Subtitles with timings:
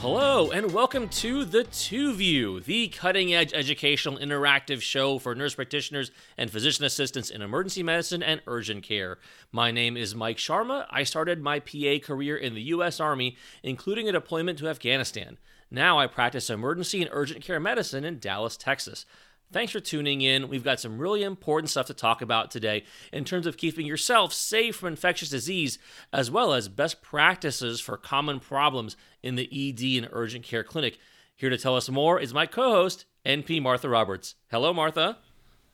[0.00, 5.56] Hello, and welcome to The Two View, the cutting edge educational interactive show for nurse
[5.56, 9.18] practitioners and physician assistants in emergency medicine and urgent care.
[9.50, 10.86] My name is Mike Sharma.
[10.88, 13.00] I started my PA career in the U.S.
[13.00, 15.36] Army, including a deployment to Afghanistan.
[15.68, 19.04] Now I practice emergency and urgent care medicine in Dallas, Texas.
[19.50, 20.48] Thanks for tuning in.
[20.48, 24.34] We've got some really important stuff to talk about today in terms of keeping yourself
[24.34, 25.78] safe from infectious disease,
[26.12, 30.98] as well as best practices for common problems in the ED and urgent care clinic.
[31.34, 34.34] Here to tell us more is my co host, NP Martha Roberts.
[34.50, 35.16] Hello, Martha.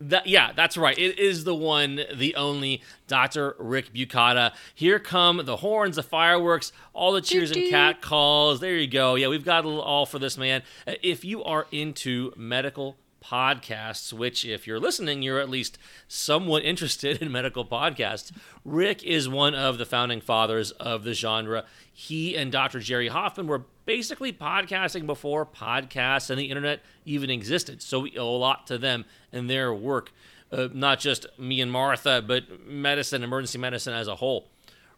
[0.08, 0.98] That, yeah, that's right.
[0.98, 3.54] It is the one, the only Dr.
[3.58, 4.52] Rick Bukata.
[4.74, 8.58] Here come the horns, the fireworks, all the cheers and cat calls.
[8.58, 9.14] There you go.
[9.14, 10.62] Yeah, we've got all for this man.
[10.86, 16.64] Uh, if you are into medical podcasts, which, if you're listening, you're at least somewhat
[16.64, 18.32] interested in medical podcasts.
[18.64, 21.64] Rick is one of the founding fathers of the genre.
[21.92, 22.80] He and Dr.
[22.80, 27.82] Jerry Hoffman were basically podcasting before podcasts and the internet even existed.
[27.82, 30.12] So we owe a lot to them and their work,
[30.50, 34.48] uh, not just me and Martha, but medicine, emergency medicine as a whole.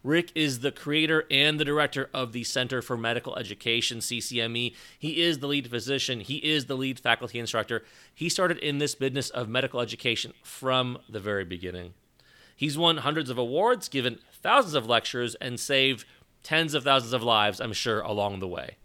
[0.03, 4.75] Rick is the creator and the director of the Center for Medical Education, CCME.
[4.99, 7.83] He is the lead physician, he is the lead faculty instructor.
[8.15, 11.95] He started in this business of medical education from the very beginning.
[12.55, 16.05] He's won hundreds of awards, given thousands of lectures, and saved
[16.43, 18.77] tens of thousands of lives, I'm sure, along the way.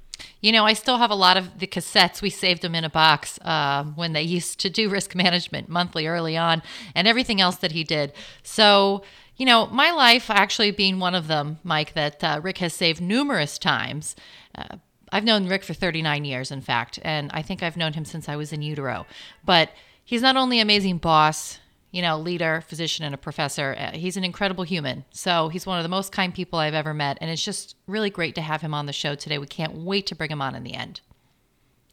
[0.41, 2.22] You know, I still have a lot of the cassettes.
[2.22, 6.07] We saved them in a box uh, when they used to do risk management monthly
[6.07, 6.62] early on
[6.96, 8.13] and everything else that he did.
[8.44, 9.03] So,
[9.38, 13.02] you know, my life actually being one of them, Mike, that uh, Rick has saved
[13.02, 14.16] numerous times.
[14.56, 14.78] Uh,
[15.12, 18.29] I've known Rick for 39 years, in fact, and I think I've known him since
[18.29, 19.06] I was in utero.
[19.44, 19.72] But
[20.03, 21.59] he's not only amazing boss,
[21.91, 23.75] you know, leader, physician, and a professor.
[23.77, 25.05] Uh, he's an incredible human.
[25.11, 27.17] So he's one of the most kind people I've ever met.
[27.22, 29.38] And it's just really great to have him on the show today.
[29.38, 31.01] We can't wait to bring him on in the end.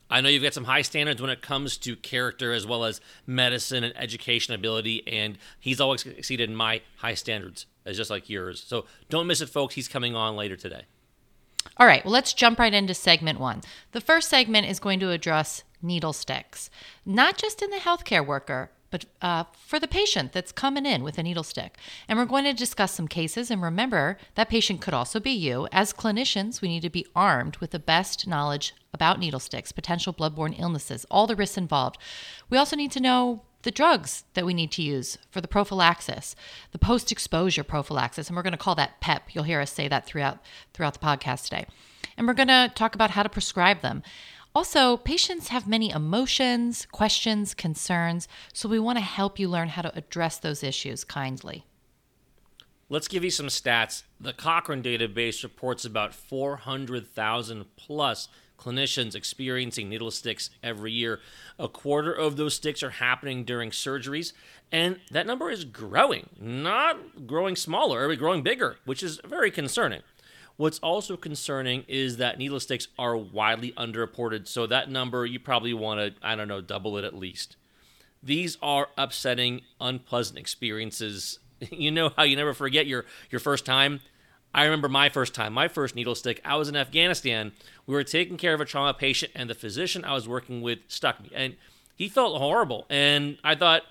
[0.09, 3.01] I know you've got some high standards when it comes to character as well as
[3.27, 8.63] medicine and education ability, and he's always exceeded my high standards, as just like yours.
[8.65, 9.75] So don't miss it, folks.
[9.75, 10.83] He's coming on later today.
[11.77, 13.63] All right, well, let's jump right into segment one.
[13.91, 16.71] The first segment is going to address needle sticks,
[17.05, 21.19] not just in the healthcare worker, but uh, for the patient that's coming in with
[21.19, 21.77] a needle stick.
[22.09, 23.51] And we're going to discuss some cases.
[23.51, 25.69] And remember, that patient could also be you.
[25.73, 30.15] As clinicians, we need to be armed with the best knowledge about needle sticks, potential
[30.15, 31.99] bloodborne illnesses, all the risks involved.
[32.49, 36.37] We also need to know the drugs that we need to use for the prophylaxis,
[36.71, 39.35] the post-exposure prophylaxis, and we're going to call that PEP.
[39.35, 40.39] You'll hear us say that throughout
[40.73, 41.67] throughout the podcast today.
[42.17, 44.03] And we're going to talk about how to prescribe them.
[44.57, 49.83] Also, patients have many emotions, questions, concerns, so we want to help you learn how
[49.83, 51.67] to address those issues kindly.
[52.89, 54.05] Let's give you some stats.
[54.19, 58.29] The Cochrane database reports about 400,000 plus
[58.59, 61.21] clinicians experiencing needle sticks every year.
[61.59, 64.33] A quarter of those sticks are happening during surgeries,
[64.73, 70.01] and that number is growing, not growing smaller, but growing bigger, which is very concerning.
[70.57, 75.75] What's also concerning is that needle sticks are widely underreported, so that number you probably
[75.75, 77.57] want to, I don't know, double it at least.
[78.23, 81.39] These are upsetting, unpleasant experiences.
[81.71, 84.01] You know how you never forget your, your first time?
[84.53, 86.39] I remember my first time, my first needle stick.
[86.45, 87.53] I was in Afghanistan.
[87.87, 90.81] We were taking care of a trauma patient, and the physician I was working with
[90.89, 91.31] stuck me.
[91.35, 91.57] And
[91.95, 92.85] he felt horrible.
[92.91, 93.85] And I thought,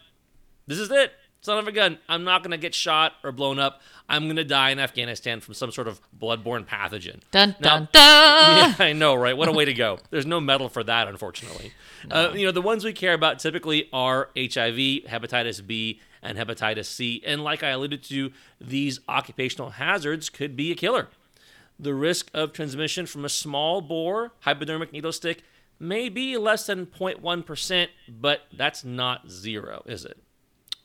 [0.67, 1.13] this is it
[1.45, 3.81] son of a gun, I'm not going to get shot or blown up.
[4.09, 7.21] I'm going to die in Afghanistan from some sort of bloodborne pathogen.
[7.31, 8.75] Dun, now, dun, dun.
[8.79, 9.35] Yeah, I know, right?
[9.35, 9.99] What a way to go.
[10.09, 11.73] There's no medal for that, unfortunately.
[12.07, 12.29] No.
[12.29, 16.85] Uh, you know, the ones we care about typically are HIV, hepatitis B, and hepatitis
[16.85, 17.23] C.
[17.25, 18.31] And like I alluded to,
[18.61, 21.07] these occupational hazards could be a killer.
[21.79, 25.41] The risk of transmission from a small bore hypodermic needle stick
[25.79, 30.17] may be less than 0.1%, but that's not zero, is it?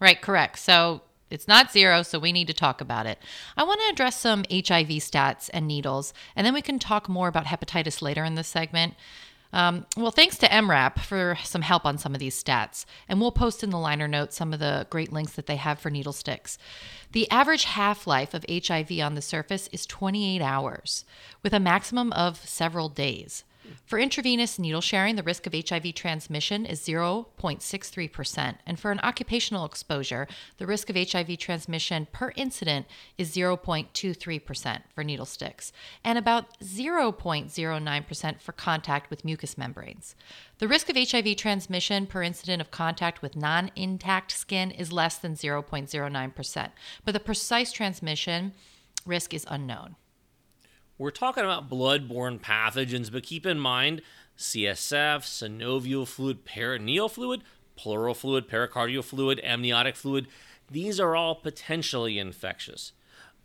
[0.01, 0.59] Right, correct.
[0.59, 3.19] So it's not zero, so we need to talk about it.
[3.57, 7.29] I want to address some HIV stats and needles, and then we can talk more
[7.29, 8.95] about hepatitis later in this segment.
[9.53, 12.85] Um, well, thanks to EM:RAP for some help on some of these stats.
[13.09, 15.81] And we'll post in the liner notes some of the great links that they have
[15.81, 16.57] for needle sticks.
[17.13, 21.05] The average half life of HIV on the surface is 28 hours,
[21.43, 23.45] with a maximum of several days.
[23.85, 28.57] For intravenous needle sharing, the risk of HIV transmission is 0.63%.
[28.67, 30.29] And for an occupational exposure,
[30.59, 32.87] the risk of HIV transmission per incident
[33.19, 35.73] is 0.23% for needle sticks,
[36.05, 40.15] and about 0.09% for contact with mucous membranes.
[40.59, 45.19] The risk of HIV transmission per incident of contact with non intact skin is less
[45.19, 46.71] than 0.09%,
[47.05, 48.53] but the precise transmission
[49.07, 49.97] risk is unknown.
[51.01, 54.03] We're talking about blood-borne pathogens, but keep in mind
[54.37, 57.43] CSF, synovial fluid, peritoneal fluid,
[57.75, 60.27] pleural fluid, pericardial fluid, amniotic fluid.
[60.71, 62.93] These are all potentially infectious.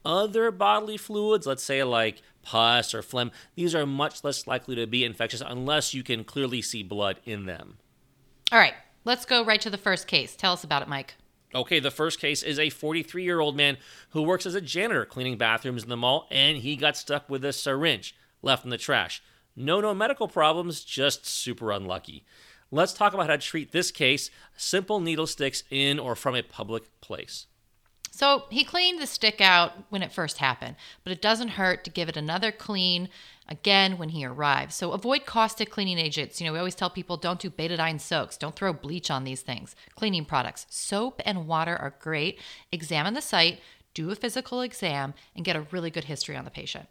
[0.03, 4.85] Other bodily fluids, let's say like pus or phlegm, these are much less likely to
[4.85, 7.77] be infectious unless you can clearly see blood in them.
[8.51, 8.73] All right,
[9.05, 10.35] let's go right to the first case.
[10.35, 11.15] Tell us about it, Mike.
[11.55, 13.77] Okay, the first case is a 43 year old man
[14.09, 17.45] who works as a janitor cleaning bathrooms in the mall, and he got stuck with
[17.45, 19.23] a syringe left in the trash.
[19.55, 22.25] No, no medical problems, just super unlucky.
[22.71, 26.41] Let's talk about how to treat this case simple needle sticks in or from a
[26.41, 27.47] public place.
[28.11, 31.89] So he cleaned the stick out when it first happened, but it doesn't hurt to
[31.89, 33.09] give it another clean
[33.47, 34.75] again when he arrives.
[34.75, 36.39] So avoid caustic cleaning agents.
[36.39, 39.41] You know, we always tell people don't do betadine soaks, don't throw bleach on these
[39.41, 39.75] things.
[39.95, 42.39] Cleaning products, soap and water are great.
[42.71, 43.59] Examine the site,
[43.93, 46.87] do a physical exam, and get a really good history on the patient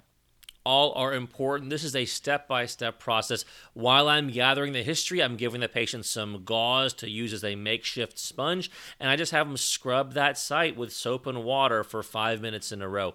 [0.64, 1.70] all are important.
[1.70, 3.44] This is a step by step process.
[3.74, 7.54] While I'm gathering the history, I'm giving the patient some gauze to use as a
[7.54, 12.02] makeshift sponge, and I just have them scrub that site with soap and water for
[12.02, 13.14] five minutes in a row.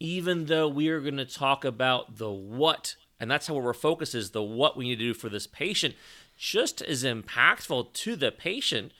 [0.00, 4.14] Even though we are going to talk about the what, and that's how our focus
[4.14, 5.94] is the what we need to do for this patient,
[6.36, 8.92] just as impactful to the patient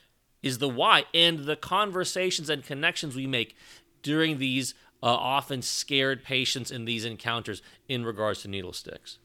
[0.42, 3.56] is the why and the conversations and connections we make
[4.02, 9.18] during these uh, often scared patients in these encounters in regards to needle sticks.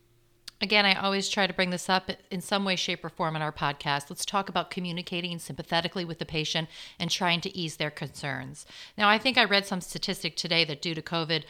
[0.62, 3.42] Again, I always try to bring this up in some way, shape, or form in
[3.42, 4.10] our podcast.
[4.10, 8.66] Let's talk about communicating sympathetically with the patient and trying to ease their concerns.
[8.98, 11.44] Now, I think I read some statistic today that due to COVID,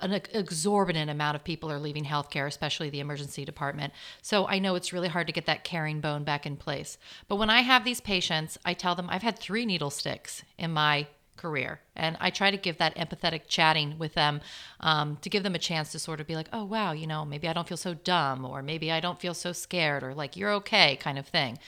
[0.00, 3.92] an exorbitant amount of people are leaving healthcare, especially the emergency department.
[4.20, 6.98] So I know it's really hard to get that caring bone back in place.
[7.28, 10.72] But when I have these patients, I tell them I've had three needle sticks in
[10.72, 11.80] my career.
[11.96, 14.40] And I try to give that empathetic chatting with them
[14.80, 17.24] um, to give them a chance to sort of be like, oh, wow, you know,
[17.24, 20.36] maybe I don't feel so dumb, or maybe I don't feel so scared, or like,
[20.36, 21.58] you're okay, kind of thing.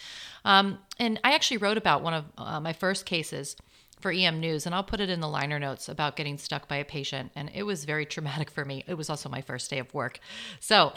[0.44, 3.56] Um, and I actually wrote about one of uh, my first cases
[4.00, 6.76] for EM News, and I'll put it in the liner notes about getting stuck by
[6.76, 7.32] a patient.
[7.34, 8.84] And it was very traumatic for me.
[8.87, 10.20] It was also my first day of work.
[10.60, 10.93] So,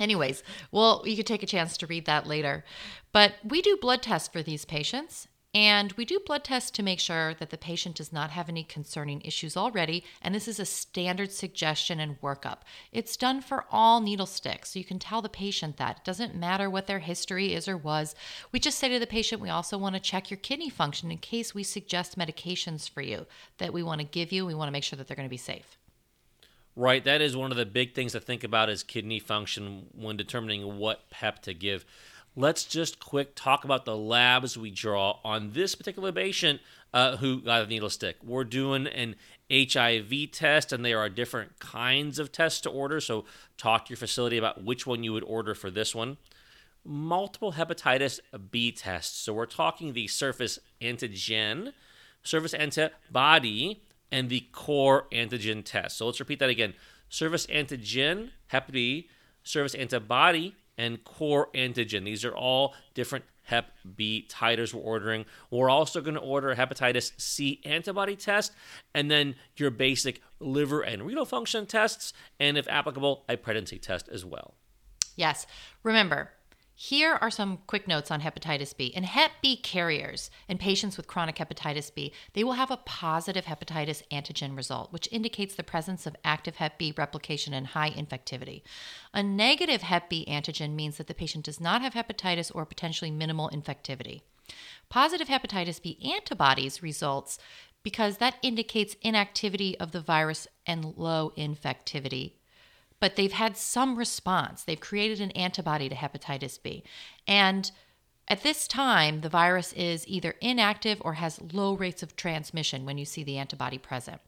[0.00, 0.42] anyways,
[0.72, 2.64] well, you could take a chance to read that later.
[3.12, 7.00] But we do blood tests for these patients, and we do blood tests to make
[7.00, 10.04] sure that the patient does not have any concerning issues already.
[10.20, 12.58] And this is a standard suggestion and workup.
[12.92, 14.72] It's done for all needle sticks.
[14.72, 16.00] So you can tell the patient that.
[16.00, 18.14] It doesn't matter what their history is or was.
[18.52, 21.16] We just say to the patient, we also want to check your kidney function in
[21.16, 23.24] case we suggest medications for you
[23.56, 24.44] that we want to give you.
[24.44, 25.78] We want to make sure that they're going to be safe.
[26.78, 27.02] Right.
[27.02, 30.76] That is one of the big things to think about is kidney function when determining
[30.76, 31.86] what PEP to give
[32.36, 36.60] let's just quick talk about the labs we draw on this particular patient
[36.92, 38.16] uh, who got a needle stick.
[38.22, 39.16] We're doing an
[39.50, 43.00] HIV test, and there are different kinds of tests to order.
[43.00, 43.24] So,
[43.56, 46.18] talk to your facility about which one you would order for this one.
[46.84, 48.20] Multiple hepatitis
[48.50, 49.18] B tests.
[49.18, 51.72] So, we're talking the surface antigen,
[52.22, 53.82] surface antibody,
[54.12, 55.96] and the core antigen test.
[55.96, 56.74] So, let's repeat that again
[57.08, 59.08] surface antigen, Hep B,
[59.42, 62.04] surface antibody, and core antigen.
[62.04, 65.24] These are all different Hep B titers we're ordering.
[65.50, 68.52] We're also going to order a hepatitis C antibody test
[68.92, 74.08] and then your basic liver and renal function tests, and if applicable, a pregnancy test
[74.08, 74.54] as well.
[75.14, 75.46] Yes.
[75.84, 76.30] Remember,
[76.78, 78.88] here are some quick notes on hepatitis B.
[78.88, 83.46] In Hep B carriers and patients with chronic hepatitis B, they will have a positive
[83.46, 88.60] hepatitis antigen result, which indicates the presence of active Hep B replication and high infectivity.
[89.14, 93.10] A negative Hep B antigen means that the patient does not have hepatitis or potentially
[93.10, 94.20] minimal infectivity.
[94.90, 97.38] Positive hepatitis B antibodies results
[97.82, 102.32] because that indicates inactivity of the virus and low infectivity
[103.00, 104.62] but they've had some response.
[104.62, 106.82] They've created an antibody to hepatitis B.
[107.26, 107.70] And
[108.28, 112.98] at this time, the virus is either inactive or has low rates of transmission when
[112.98, 114.20] you see the antibody present.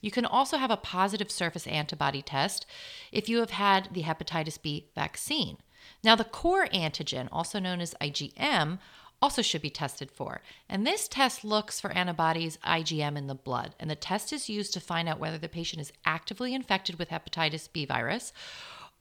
[0.00, 2.66] You can also have a positive surface antibody test
[3.10, 5.58] if you have had the hepatitis B vaccine.
[6.04, 8.78] Now, the core antigen, also known as IgM,
[9.20, 10.42] also should be tested for.
[10.68, 13.74] And this test looks for antibodies IgM in the blood.
[13.80, 17.10] And the test is used to find out whether the patient is actively infected with
[17.10, 18.32] hepatitis B virus.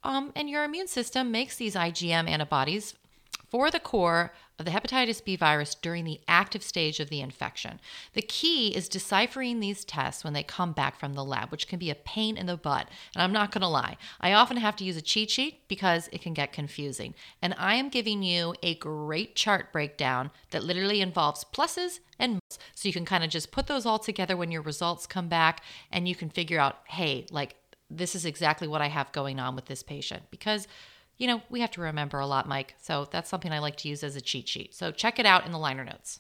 [0.04, 2.96] Um, and your immune system makes these IgM antibodies
[3.50, 7.80] for the core of the hepatitis B virus during the active stage of the infection.
[8.14, 11.78] The key is deciphering these tests when they come back from the lab, which can
[11.78, 12.90] be a pain in the butt.
[13.14, 16.10] And I'm not going to lie, I often have to use a cheat sheet because
[16.12, 17.14] it can get confusing.
[17.42, 22.40] And I am giving you a great chart breakdown that literally involves pluses and.
[22.74, 25.64] So you can kind of just put those all together when your results come back
[25.92, 27.56] and you can figure out, hey, like
[27.90, 30.24] this is exactly what I have going on with this patient.
[30.30, 30.68] Because
[31.18, 32.76] you know, we have to remember a lot, Mike.
[32.82, 34.74] So that's something I like to use as a cheat sheet.
[34.76, 36.20] So check it out in the liner notes.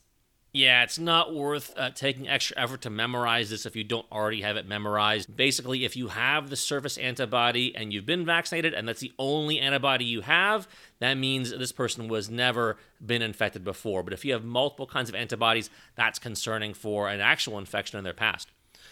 [0.54, 4.42] Yeah, it's not worth uh, taking extra effort to memorize this if you don't already
[4.42, 5.36] have it memorized.
[5.36, 9.60] Basically, if you have the surface antibody and you've been vaccinated and that's the only
[9.60, 10.68] antibody you have,
[11.00, 14.02] that means this person was never been infected before.
[14.02, 18.04] But if you have multiple kinds of antibodies, that's concerning for an actual infection in
[18.04, 18.50] their past.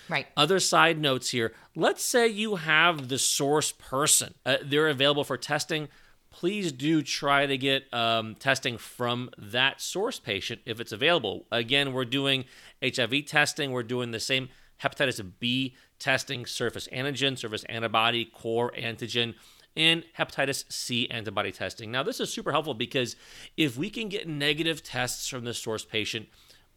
[0.09, 0.27] Right.
[0.38, 1.53] Other side notes here.
[1.75, 4.33] Let's say you have the source person.
[4.45, 5.88] Uh, they're available for testing.
[6.31, 11.45] Please do try to get um, testing from that source patient if it's available.
[11.51, 12.45] Again, we're doing
[12.83, 13.71] HIV testing.
[13.71, 14.50] We're doing the same
[14.83, 19.35] hepatitis B testing, surface antigen, surface antibody, core antigen,
[19.77, 21.91] and hepatitis C antibody testing.
[21.91, 23.15] Now, this is super helpful because
[23.57, 26.27] if we can get negative tests from the source patient,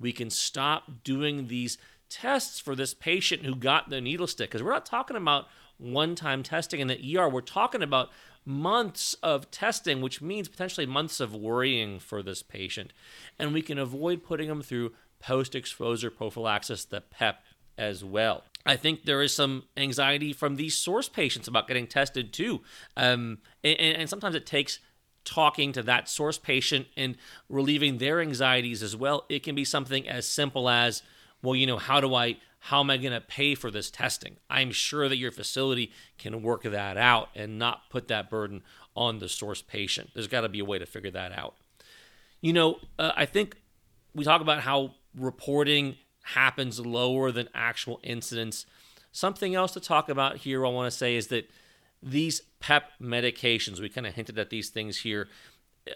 [0.01, 1.79] we can stop doing these
[2.09, 5.47] tests for this patient who got the needle stick because we're not talking about
[5.79, 7.29] one time testing in the ER.
[7.29, 8.11] We're talking about
[8.45, 12.93] months of testing, which means potentially months of worrying for this patient.
[13.39, 17.43] And we can avoid putting them through post exposure prophylaxis, the PEP,
[17.77, 18.45] as well.
[18.67, 22.63] I think there is some anxiety from these source patients about getting tested too.
[22.97, 24.81] Um, and, and sometimes it takes
[25.25, 27.17] talking to that source patient and
[27.49, 29.25] relieving their anxieties as well.
[29.29, 31.03] It can be something as simple as,
[31.43, 34.37] well, you know, how do I how am I going to pay for this testing?
[34.51, 38.63] I'm sure that your facility can work that out and not put that burden
[38.97, 40.11] on the source patient.
[40.15, 41.55] There's got to be a way to figure that out.
[42.41, 43.57] You know, uh, I think
[44.15, 48.67] we talk about how reporting happens lower than actual incidents.
[49.13, 51.49] Something else to talk about here, I want to say, is that
[52.03, 55.29] these PEP medications, we kind of hinted at these things here.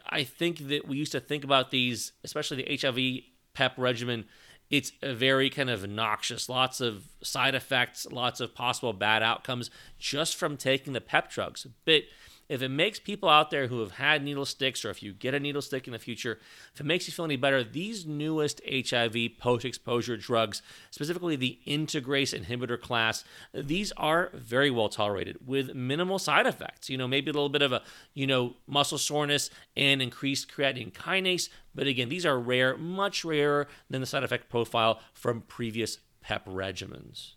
[0.08, 4.24] I think that we used to think about these, especially the HIV PEP regimen,
[4.72, 10.34] it's very kind of noxious, lots of side effects, lots of possible bad outcomes just
[10.34, 11.66] from taking the pep drugs.
[11.84, 12.04] But
[12.48, 15.34] if it makes people out there who have had needle sticks, or if you get
[15.34, 16.38] a needle stick in the future,
[16.74, 21.58] if it makes you feel any better, these newest HIV post exposure drugs, specifically the
[21.66, 26.90] integrase inhibitor class, these are very well tolerated with minimal side effects.
[26.90, 27.82] You know, maybe a little bit of a,
[28.14, 31.48] you know, muscle soreness and increased creatine kinase.
[31.74, 36.46] But again, these are rare, much rarer than the side effect profile from previous PEP
[36.46, 37.32] regimens.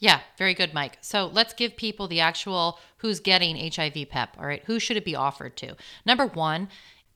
[0.00, 0.98] Yeah, very good, Mike.
[1.00, 4.36] So let's give people the actual who's getting HIV PEP.
[4.38, 5.76] All right, who should it be offered to?
[6.06, 6.68] Number one,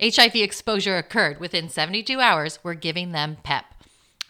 [0.02, 2.58] HIV exposure occurred within 72 hours.
[2.62, 3.64] We're giving them PEP.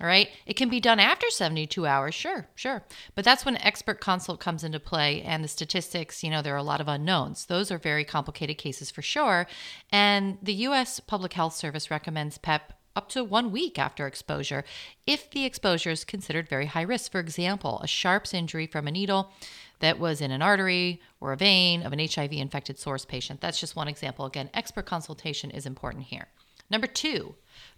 [0.00, 2.82] All right, it can be done after 72 hours, sure, sure.
[3.14, 6.59] But that's when expert consult comes into play and the statistics, you know, there are
[6.59, 7.47] a lot of unknowns.
[7.47, 9.47] Those are very complicated cases for sure.
[9.92, 14.64] And the US Public Health Service recommends PEP up to one week after exposure
[15.06, 17.12] if the exposure is considered very high risk.
[17.12, 19.32] For example, a sharps injury from a needle
[19.80, 23.40] that was in an artery or a vein of an HIV infected source patient.
[23.40, 24.25] That's just one example.
[24.25, 26.28] Again, expert consultation is important here.
[26.70, 27.34] Number two,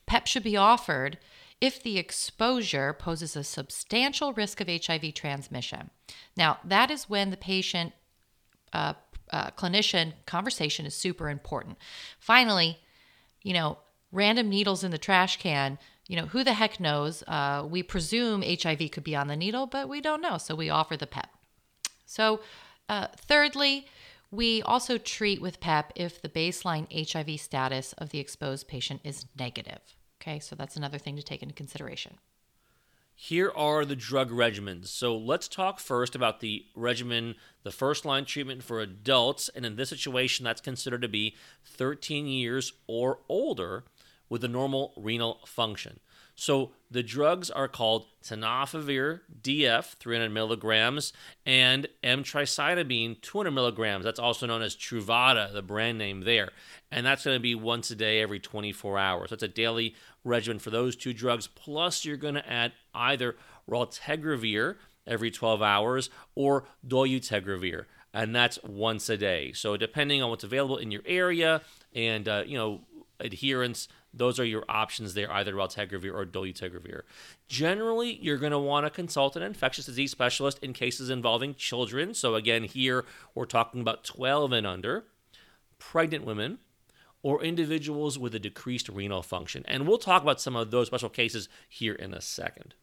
[0.06, 1.18] PEP should be offered
[1.60, 5.90] if the exposure poses a substantial risk of HIV transmission.
[6.36, 7.92] Now, that is when the patient
[8.72, 8.94] uh,
[9.32, 11.78] uh, clinician conversation is super important.
[12.18, 12.78] Finally,
[13.42, 13.78] you know,
[14.14, 17.22] random needles in the trash can, you know, who the heck knows?
[17.26, 20.38] Uh, we presume HIV could be on the needle, but we don't know.
[20.38, 21.28] So we offer the PEP.
[22.06, 22.40] So,
[22.88, 23.86] uh, thirdly,
[24.30, 29.26] we also treat with PEP if the baseline HIV status of the exposed patient is
[29.38, 29.80] negative.
[30.20, 32.18] Okay, so that's another thing to take into consideration.
[33.16, 34.88] Here are the drug regimens.
[34.88, 39.48] So let's talk first about the regimen, the first line treatment for adults.
[39.54, 43.84] And in this situation, that's considered to be 13 years or older
[44.28, 46.00] with a normal renal function.
[46.36, 51.12] So the drugs are called tenofovir DF 300 milligrams
[51.46, 54.04] and emtricitabine 200 milligrams.
[54.04, 56.50] That's also known as Truvada, the brand name there,
[56.90, 59.30] and that's going to be once a day every 24 hours.
[59.30, 61.46] That's a daily regimen for those two drugs.
[61.46, 63.36] Plus, you're going to add either
[63.70, 64.76] raltegravir
[65.06, 69.52] every 12 hours or dolutegravir and that's once a day.
[69.52, 71.62] So depending on what's available in your area
[71.94, 72.82] and uh, you know
[73.20, 77.02] adherence, those are your options there, either raltegravir or dolutegravir.
[77.48, 82.14] Generally, you're going to want to consult an infectious disease specialist in cases involving children.
[82.14, 83.04] So again, here
[83.34, 85.04] we're talking about 12 and under,
[85.78, 86.58] pregnant women,
[87.22, 89.64] or individuals with a decreased renal function.
[89.66, 92.74] And we'll talk about some of those special cases here in a second.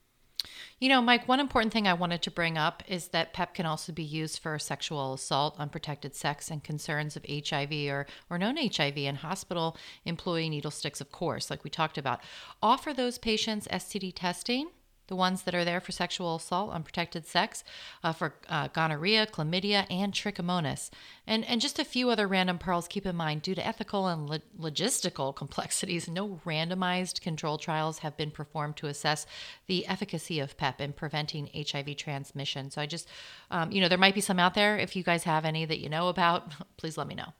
[0.79, 3.65] You know, Mike, one important thing I wanted to bring up is that PEP can
[3.65, 8.57] also be used for sexual assault, unprotected sex, and concerns of HIV or, or known
[8.57, 12.21] HIV and hospital employee needle sticks, of course, like we talked about.
[12.63, 14.69] Offer those patients STD testing
[15.08, 17.63] the ones that are there for sexual assault, unprotected sex,
[18.03, 20.89] uh, for uh, gonorrhea, chlamydia, and trichomonas.
[21.27, 22.88] And, and just a few other random pearls.
[22.88, 28.17] Keep in mind, due to ethical and lo- logistical complexities, no randomized control trials have
[28.17, 29.25] been performed to assess
[29.67, 32.72] the efficacy of PEP in preventing HIV transmission.
[32.72, 33.08] So I just,
[33.50, 34.77] um, you know, there might be some out there.
[34.77, 37.34] If you guys have any that you know about, please let me know.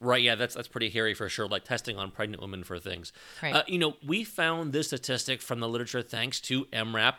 [0.00, 1.46] Right, yeah, that's that's pretty hairy for sure.
[1.46, 3.12] Like testing on pregnant women for things.
[3.42, 3.54] Right.
[3.54, 7.18] Uh, you know, we found this statistic from the literature thanks to EM:RAP.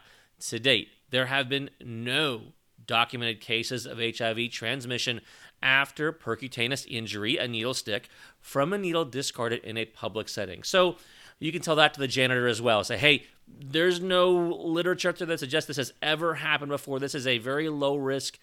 [0.50, 2.54] To date, there have been no
[2.86, 5.22] documented cases of HIV transmission
[5.62, 10.64] after percutaneous injury, a needle stick, from a needle discarded in a public setting.
[10.64, 10.98] So
[11.40, 12.84] you can tell that to the janitor as well.
[12.84, 17.00] Say, hey, there's no literature that suggests this has ever happened before.
[17.00, 18.38] This is a very low risk,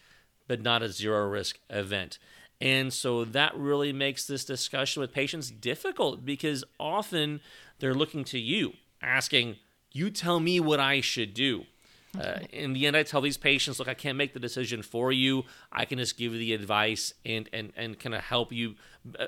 [0.49, 2.19] but not a zero risk event.
[2.61, 7.41] And so that really makes this discussion with patients difficult because often
[7.79, 9.57] they're looking to you, asking,
[9.93, 11.65] You tell me what I should do.
[12.19, 15.11] Uh, in the end, I tell these patients, look, I can't make the decision for
[15.11, 15.45] you.
[15.73, 18.77] I can just give you the advice and and and kind of help you,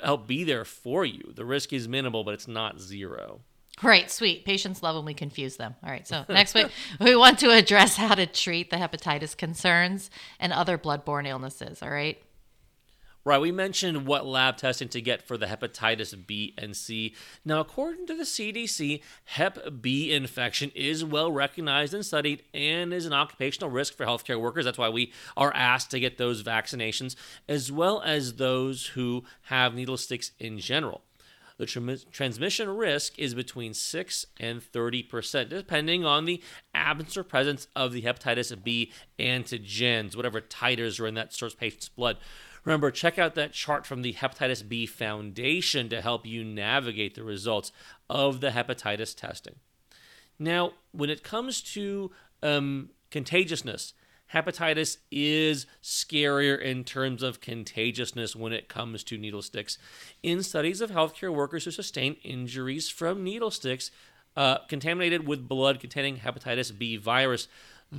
[0.05, 1.33] help be there for you.
[1.35, 3.41] The risk is minimal, but it's not zero.
[3.83, 4.47] Right, sweet.
[4.47, 5.75] Patients love when we confuse them.
[5.85, 6.69] All right, so next week
[7.01, 11.83] we want to address how to treat the hepatitis concerns and other bloodborne illnesses.
[11.83, 12.19] All right.
[13.27, 17.13] Right, we mentioned what lab testing to get for the hepatitis B and C.
[17.45, 23.05] Now, according to the CDC, Hep B infection is well recognized and studied and is
[23.05, 24.65] an occupational risk for healthcare workers.
[24.65, 27.17] That's why we are asked to get those vaccinations,
[27.49, 31.03] as well as those who have needle sticks in general.
[31.59, 36.41] The transmission risk is between 6 and 30%, depending on the
[36.75, 41.89] absence or presence of the hepatitis B antigens, whatever titers are in that source patient's
[41.89, 42.19] blood.
[42.67, 47.23] Remember, check out that chart from the Hepatitis B Foundation to help you navigate the
[47.23, 47.71] results
[48.11, 49.55] of the hepatitis testing.
[50.37, 52.11] Now, when it comes to
[52.43, 53.95] um, contagiousness,
[54.35, 59.79] hepatitis is scarier in terms of contagiousness when it comes to needle sticks.
[60.25, 63.93] In studies of healthcare workers who sustain injuries from needle sticks
[64.37, 67.47] uh, contaminated with blood containing hepatitis B virus,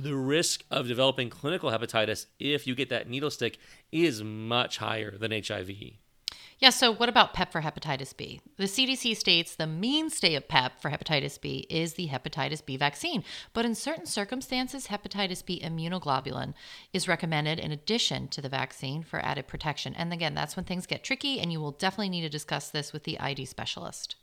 [0.02, 3.58] the risk of developing clinical hepatitis if you get that needle stick
[3.92, 5.70] is much higher than HIV.
[6.60, 8.40] Yeah, so what about PEP for hepatitis B?
[8.56, 13.22] The CDC states the mainstay of PEP for hepatitis B is the hepatitis B vaccine,
[13.52, 16.54] but in certain circumstances, hepatitis B immunoglobulin
[16.92, 19.94] is recommended in addition to the vaccine for added protection.
[19.94, 22.92] And again, that's when things get tricky, and you will definitely need to discuss this
[22.92, 24.16] with the ID specialist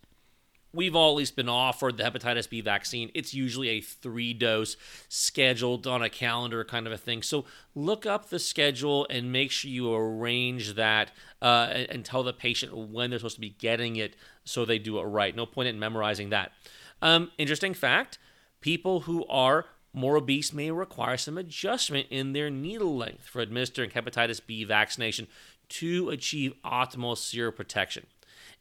[0.75, 3.09] we've least been offered the hepatitis B vaccine.
[3.13, 4.75] It's usually a three dose
[5.07, 7.23] scheduled on a calendar kind of a thing.
[7.23, 11.11] So look up the schedule and make sure you arrange that
[11.41, 14.79] uh, and, and, tell the patient when they're supposed to be getting it so they
[14.79, 15.35] do it right.
[15.35, 16.51] No point in memorizing that.
[17.01, 18.17] Um, interesting fact
[18.61, 23.91] people who are more obese may require some adjustment in their needle length for administering
[23.91, 25.27] hepatitis B vaccination
[25.69, 28.03] to achieve optimal seroprotection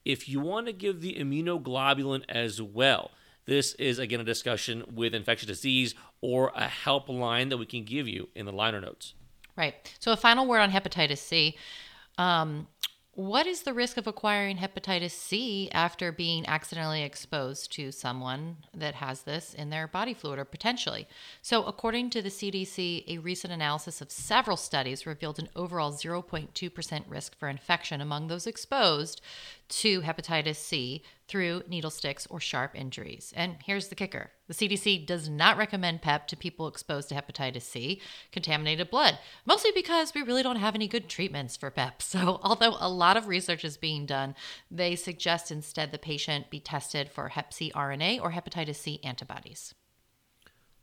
[0.05, 3.11] if you want to give the immunoglobulin as well,
[3.47, 8.09] this is again a discussion with infectious disease or a helpline that we can give
[8.09, 9.15] you in the liner notes.
[9.57, 9.95] Right.
[10.01, 11.57] So, a final word on hepatitis C.
[12.19, 12.69] Um,
[13.17, 18.97] what is the risk of acquiring hepatitis C after being accidentally exposed to someone that
[18.97, 21.07] has this in their body fluid or potentially?
[21.41, 27.05] So, according to the CDC, a recent analysis of several studies revealed an overall 0.2%
[27.07, 29.21] risk for infection among those exposed
[29.69, 33.33] to hepatitis C through needle sticks or sharp injuries.
[33.37, 37.63] And here's the kicker the CDC does not recommend PEP to people exposed to hepatitis
[37.63, 38.01] C,
[38.31, 42.03] contaminated blood, mostly because we really don't have any good treatments for PEP.
[42.15, 44.37] So, although a lot of research is being done,
[44.71, 49.75] they suggest instead the patient be tested for hep C RNA or hepatitis C antibodies.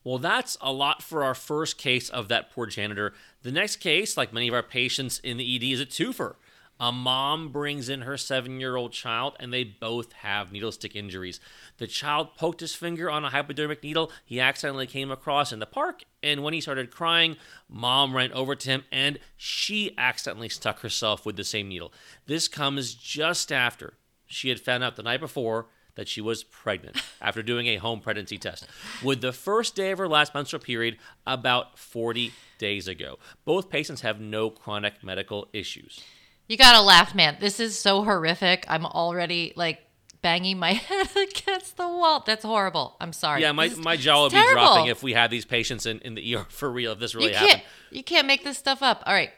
[0.03, 3.13] Well, that's a lot for our first case of that poor janitor.
[3.43, 6.35] The next case, like many of our patients in the ED, is a twofer
[6.81, 10.95] A mom brings in her seven year old child, and they both have needle stick
[10.95, 11.39] injuries.
[11.77, 15.67] The child poked his finger on a hypodermic needle he accidentally came across in the
[15.67, 17.37] park, and when he started crying,
[17.69, 21.93] mom ran over to him and she accidentally stuck herself with the same needle.
[22.25, 23.93] This comes just after
[24.25, 27.99] she had found out the night before that she was pregnant after doing a home
[27.99, 28.65] pregnancy test
[29.03, 33.19] with the first day of her last menstrual period about 40 days ago.
[33.45, 36.01] Both patients have no chronic medical issues.
[36.47, 37.37] You gotta laugh, man.
[37.39, 38.65] This is so horrific.
[38.67, 39.79] I'm already like
[40.21, 42.23] banging my head against the wall.
[42.25, 42.95] That's horrible.
[42.99, 43.41] I'm sorry.
[43.41, 44.61] Yeah, my, This my jaw would be terrible.
[44.61, 47.29] dropping if we had these patients in, in the ER for real, if this really
[47.31, 47.61] you happened.
[47.89, 49.01] You can't make this stuff up.
[49.05, 49.31] All right.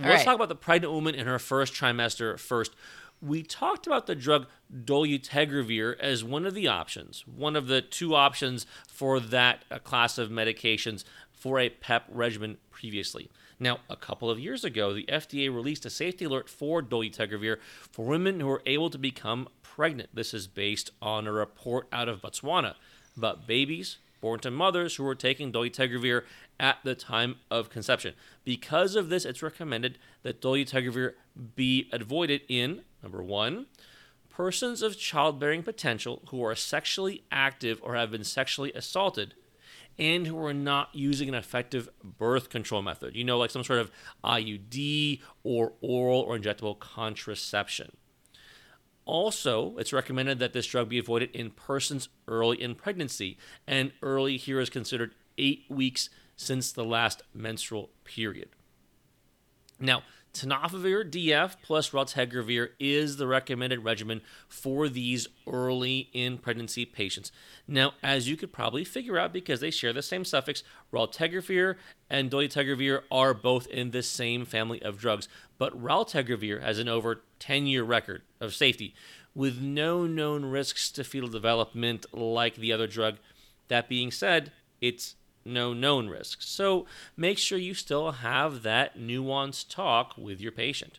[0.00, 0.24] All Let's right.
[0.24, 2.74] talk about the pregnant woman in her first trimester first.
[3.20, 8.14] We talked about the drug dolutegravir as one of the options, one of the two
[8.14, 13.28] options for that uh, class of medications for a PEP regimen previously.
[13.60, 17.58] Now, a couple of years ago, the FDA released a safety alert for dolutegravir
[17.90, 20.10] for women who are able to become pregnant.
[20.14, 22.74] This is based on a report out of Botswana
[23.16, 26.24] about babies born to mothers who were taking dolutegravir
[26.58, 28.14] at the time of conception.
[28.44, 31.14] Because of this, it's recommended that dolutegravir
[31.54, 33.66] be avoided in number one,
[34.28, 39.34] persons of childbearing potential who are sexually active or have been sexually assaulted
[39.98, 43.16] and who are not using an effective birth control method.
[43.16, 43.90] You know, like some sort of
[44.24, 47.92] IUD or oral or injectable contraception.
[49.04, 54.36] Also, it's recommended that this drug be avoided in persons early in pregnancy, and early
[54.36, 58.50] here is considered eight weeks since the last menstrual period.
[59.80, 60.02] Now,
[60.38, 67.32] tenofovir DF plus raltegravir is the recommended regimen for these early in pregnancy patients.
[67.66, 71.76] Now, as you could probably figure out because they share the same suffix, raltegravir
[72.08, 77.22] and dolutegravir are both in the same family of drugs, but raltegravir has an over
[77.40, 78.94] 10-year record of safety
[79.34, 83.16] with no known risks to fetal development like the other drug.
[83.68, 86.48] That being said, it's no known risks.
[86.48, 90.98] So make sure you still have that nuanced talk with your patient.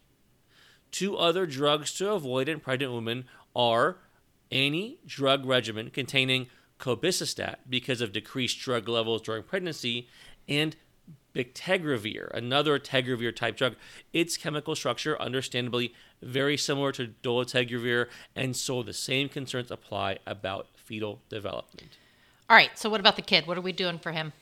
[0.92, 3.26] Two other drugs to avoid in pregnant women
[3.56, 3.98] are
[4.52, 6.48] any drug regimen containing
[6.80, 10.08] cobicistat because of decreased drug levels during pregnancy
[10.48, 10.76] and
[11.36, 13.76] bictegravir, another tegravir type drug.
[14.14, 20.68] Its chemical structure, understandably, very similar to dolutegravir, and so the same concerns apply about
[20.76, 21.98] fetal development.
[22.50, 22.72] All right.
[22.78, 23.46] So what about the kid?
[23.46, 24.34] What are we doing for him?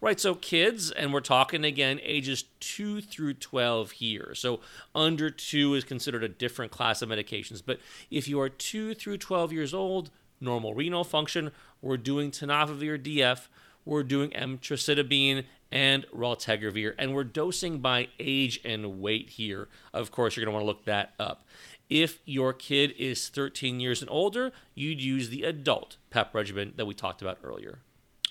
[0.00, 4.34] Right, so kids, and we're talking again ages 2 through 12 here.
[4.34, 4.60] So
[4.94, 7.62] under 2 is considered a different class of medications.
[7.64, 13.02] But if you are 2 through 12 years old, normal renal function, we're doing tenofovir
[13.02, 13.48] DF,
[13.86, 19.68] we're doing emtricitabine and raltegravir, and we're dosing by age and weight here.
[19.94, 21.46] Of course, you're going to want to look that up.
[21.88, 26.86] If your kid is 13 years and older, you'd use the adult PEP regimen that
[26.86, 27.78] we talked about earlier.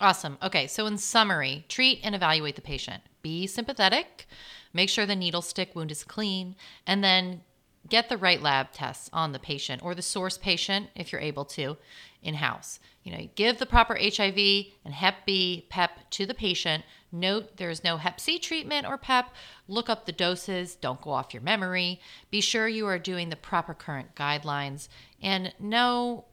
[0.01, 0.37] Awesome.
[0.43, 3.01] Okay, so in summary, treat and evaluate the patient.
[3.21, 4.27] Be sympathetic,
[4.73, 7.41] make sure the needle stick wound is clean, and then
[7.87, 11.45] get the right lab tests on the patient or the source patient if you're able
[11.45, 11.77] to
[12.21, 12.79] in house.
[13.03, 14.37] You know, give the proper HIV
[14.83, 16.83] and Hep B PEP to the patient.
[17.11, 19.29] Note there is no Hep C treatment or PEP.
[19.67, 22.01] Look up the doses, don't go off your memory.
[22.31, 24.87] Be sure you are doing the proper current guidelines
[25.21, 26.25] and know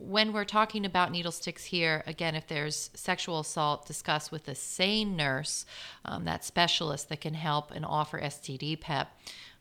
[0.00, 4.54] when we're talking about needle sticks here, again, if there's sexual assault, discuss with a
[4.54, 5.66] SANE nurse,
[6.04, 9.08] um, that specialist that can help and offer STD PEP.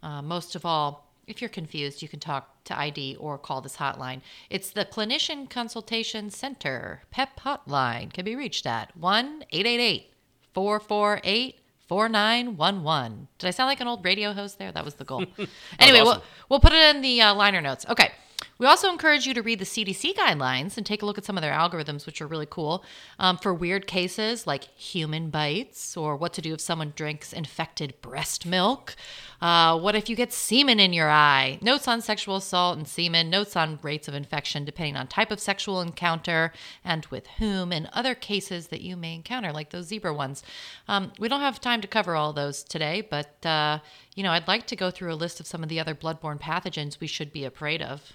[0.04, 3.78] Uh, most of all, if you're confused, you can talk to ID or call this
[3.78, 4.22] hotline.
[4.50, 7.02] It's the Clinician Consultation Center.
[7.12, 10.14] PEP hotline can be reached at 1 888
[10.54, 13.28] 448 4911.
[13.38, 14.72] Did I sound like an old radio host there?
[14.72, 15.26] That was the goal.
[15.80, 16.06] anyway, awesome.
[16.06, 17.86] we'll, we'll put it in the uh, liner notes.
[17.90, 18.12] Okay.
[18.60, 21.38] We also encourage you to read the CDC guidelines and take a look at some
[21.38, 22.84] of their algorithms, which are really cool
[23.20, 27.94] um, for weird cases like human bites or what to do if someone drinks infected
[28.02, 28.96] breast milk.
[29.40, 31.60] Uh, what if you get semen in your eye?
[31.62, 35.40] Notes on sexual assault and semen, notes on rates of infection depending on type of
[35.40, 36.52] sexual encounter
[36.84, 40.42] and with whom, and other cases that you may encounter, like those zebra ones.
[40.88, 43.80] Um, we don't have time to cover all those today, but uh,
[44.16, 46.40] you know, I'd like to go through a list of some of the other bloodborne
[46.42, 48.14] pathogens we should be afraid of.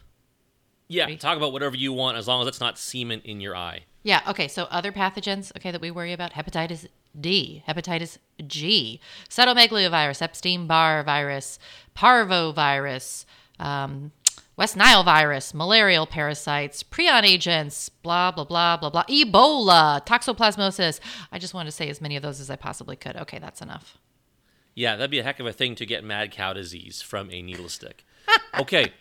[0.93, 3.85] Yeah, talk about whatever you want as long as it's not semen in your eye.
[4.03, 4.21] Yeah.
[4.29, 4.49] Okay.
[4.49, 6.87] So other pathogens, okay, that we worry about: hepatitis
[7.19, 11.59] D, hepatitis G, cytomegalovirus, Epstein-Barr virus,
[11.97, 13.25] parvovirus,
[13.59, 14.13] um,
[14.57, 21.01] West Nile virus, malarial parasites, prion agents, blah blah blah blah blah, Ebola, toxoplasmosis.
[21.31, 23.17] I just wanted to say as many of those as I possibly could.
[23.17, 23.99] Okay, that's enough.
[24.75, 27.43] Yeah, that'd be a heck of a thing to get mad cow disease from a
[27.43, 28.05] needle stick.
[28.61, 28.93] Okay.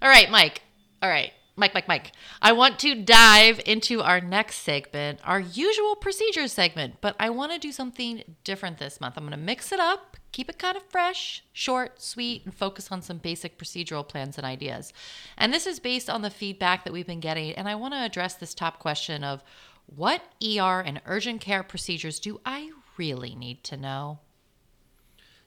[0.00, 0.62] All right, Mike.
[1.02, 1.32] All right.
[1.58, 2.12] Mike, Mike, Mike.
[2.40, 7.50] I want to dive into our next segment, our usual procedures segment, but I want
[7.50, 9.14] to do something different this month.
[9.16, 12.92] I'm going to mix it up, keep it kind of fresh, short, sweet, and focus
[12.92, 14.92] on some basic procedural plans and ideas.
[15.36, 17.52] And this is based on the feedback that we've been getting.
[17.52, 19.42] And I want to address this top question of
[19.86, 24.20] what ER and urgent care procedures do I really need to know?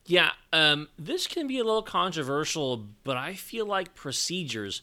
[0.06, 4.82] Yeah, um, this can be a little controversial, but I feel like procedures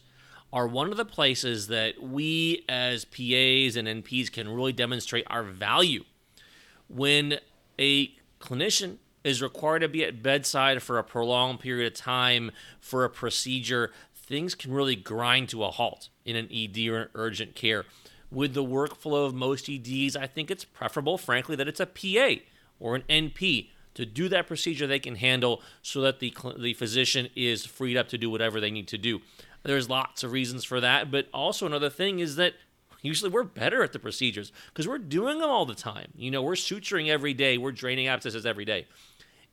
[0.51, 5.43] are one of the places that we as PAs and NPs can really demonstrate our
[5.43, 6.03] value.
[6.87, 7.37] When
[7.77, 13.03] a clinician is required to be at bedside for a prolonged period of time for
[13.03, 17.55] a procedure, things can really grind to a halt in an ED or an urgent
[17.55, 17.85] care.
[18.31, 22.41] With the workflow of most EDs, I think it's preferable, frankly, that it's a PA
[22.79, 27.29] or an NP to do that procedure they can handle so that the, the physician
[27.35, 29.21] is freed up to do whatever they need to do.
[29.63, 32.53] There's lots of reasons for that, but also another thing is that
[33.01, 36.07] usually we're better at the procedures because we're doing them all the time.
[36.15, 38.87] You know, we're suturing every day, we're draining abscesses every day.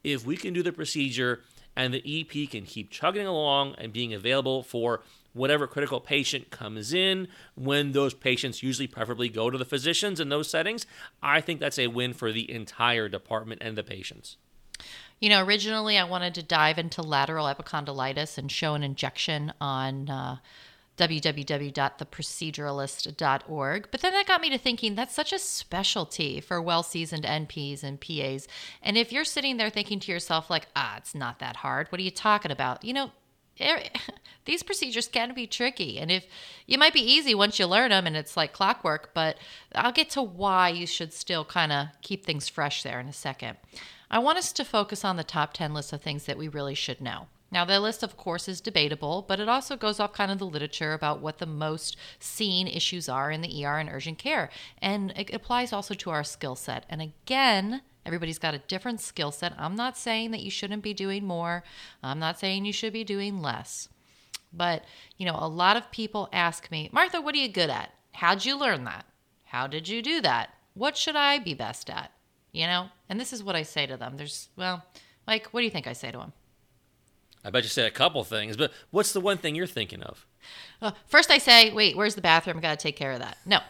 [0.04, 1.40] If we can do the procedure
[1.74, 5.02] and the EP can keep chugging along and being available for
[5.36, 10.28] whatever critical patient comes in when those patients usually preferably go to the physicians in
[10.28, 10.86] those settings,
[11.22, 14.36] I think that's a win for the entire department and the patients.
[15.20, 20.10] You know, originally I wanted to dive into lateral epicondylitis and show an injection on
[20.10, 20.36] uh,
[20.96, 23.88] www.theproceduralist.org.
[23.90, 27.82] But then that got me to thinking that's such a specialty for well seasoned NPs
[27.82, 28.48] and PAs.
[28.82, 32.00] And if you're sitting there thinking to yourself, like, ah, it's not that hard, what
[32.00, 32.84] are you talking about?
[32.84, 33.12] You know,
[34.44, 36.26] these procedures can be tricky and if
[36.66, 39.36] you might be easy once you learn them and it's like clockwork but
[39.74, 43.12] i'll get to why you should still kind of keep things fresh there in a
[43.12, 43.56] second
[44.10, 46.74] I want us to focus on the top 10 list of things that we really
[46.74, 47.26] should know.
[47.50, 50.46] Now, the list, of course, is debatable, but it also goes off kind of the
[50.46, 54.50] literature about what the most seen issues are in the ER and urgent care.
[54.82, 56.84] And it applies also to our skill set.
[56.88, 59.52] And again, everybody's got a different skill set.
[59.58, 61.64] I'm not saying that you shouldn't be doing more,
[62.02, 63.88] I'm not saying you should be doing less.
[64.52, 64.84] But,
[65.18, 67.92] you know, a lot of people ask me, Martha, what are you good at?
[68.12, 69.04] How'd you learn that?
[69.44, 70.54] How did you do that?
[70.72, 72.12] What should I be best at?
[72.56, 72.88] you know?
[73.08, 74.16] And this is what I say to them.
[74.16, 74.82] There's, well,
[75.26, 76.32] like, what do you think I say to them?
[77.44, 80.26] I bet you say a couple things, but what's the one thing you're thinking of?
[80.80, 82.56] Uh, first, I say, wait, where's the bathroom?
[82.56, 83.36] I got to take care of that.
[83.44, 83.60] No.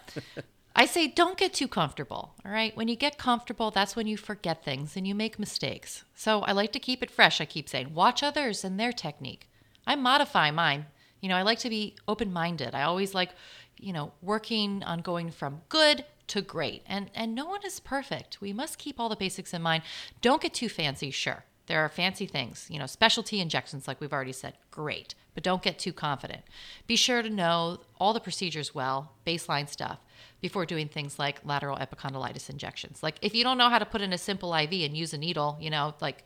[0.78, 2.34] I say, don't get too comfortable.
[2.44, 2.76] All right.
[2.76, 6.04] When you get comfortable, that's when you forget things and you make mistakes.
[6.14, 7.40] So I like to keep it fresh.
[7.40, 9.48] I keep saying, watch others and their technique.
[9.86, 10.84] I modify mine.
[11.22, 12.74] You know, I like to be open minded.
[12.74, 13.30] I always like,
[13.78, 16.82] you know, working on going from good to great.
[16.86, 18.42] And and no one is perfect.
[18.42, 19.82] We must keep all the basics in mind.
[20.20, 21.44] Don't get too fancy, sure.
[21.68, 24.54] There are fancy things, you know, specialty injections like we've already said.
[24.70, 25.14] Great.
[25.36, 26.44] But don't get too confident.
[26.86, 29.98] Be sure to know all the procedures well, baseline stuff
[30.40, 33.02] before doing things like lateral epicondylitis injections.
[33.02, 35.18] Like if you don't know how to put in a simple IV and use a
[35.18, 36.24] needle, you know, like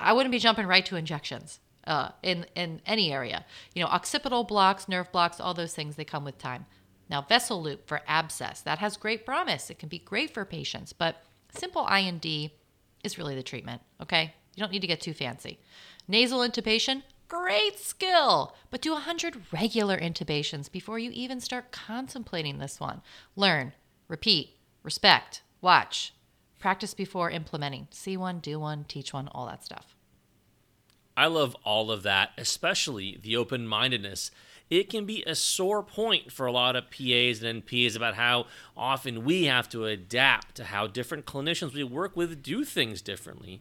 [0.00, 1.60] I wouldn't be jumping right to injections.
[1.84, 3.44] Uh, in in any area,
[3.74, 6.64] you know, occipital blocks, nerve blocks, all those things they come with time.
[7.10, 9.68] Now, vessel loop for abscess, that has great promise.
[9.68, 12.54] It can be great for patients, but simple I&D
[13.02, 14.34] is really the treatment, okay?
[14.54, 15.58] You don't need to get too fancy.
[16.06, 22.80] Nasal intubation, great skill, but do 100 regular intubations before you even start contemplating this
[22.80, 23.00] one.
[23.36, 23.72] Learn,
[24.08, 26.12] repeat, respect, watch,
[26.58, 27.86] practice before implementing.
[27.92, 29.94] See one, do one, teach one, all that stuff.
[31.16, 34.32] I love all of that, especially the open mindedness
[34.70, 38.46] it can be a sore point for a lot of PAs and NPs about how
[38.76, 43.60] often we have to adapt to how different clinicians we work with do things differently.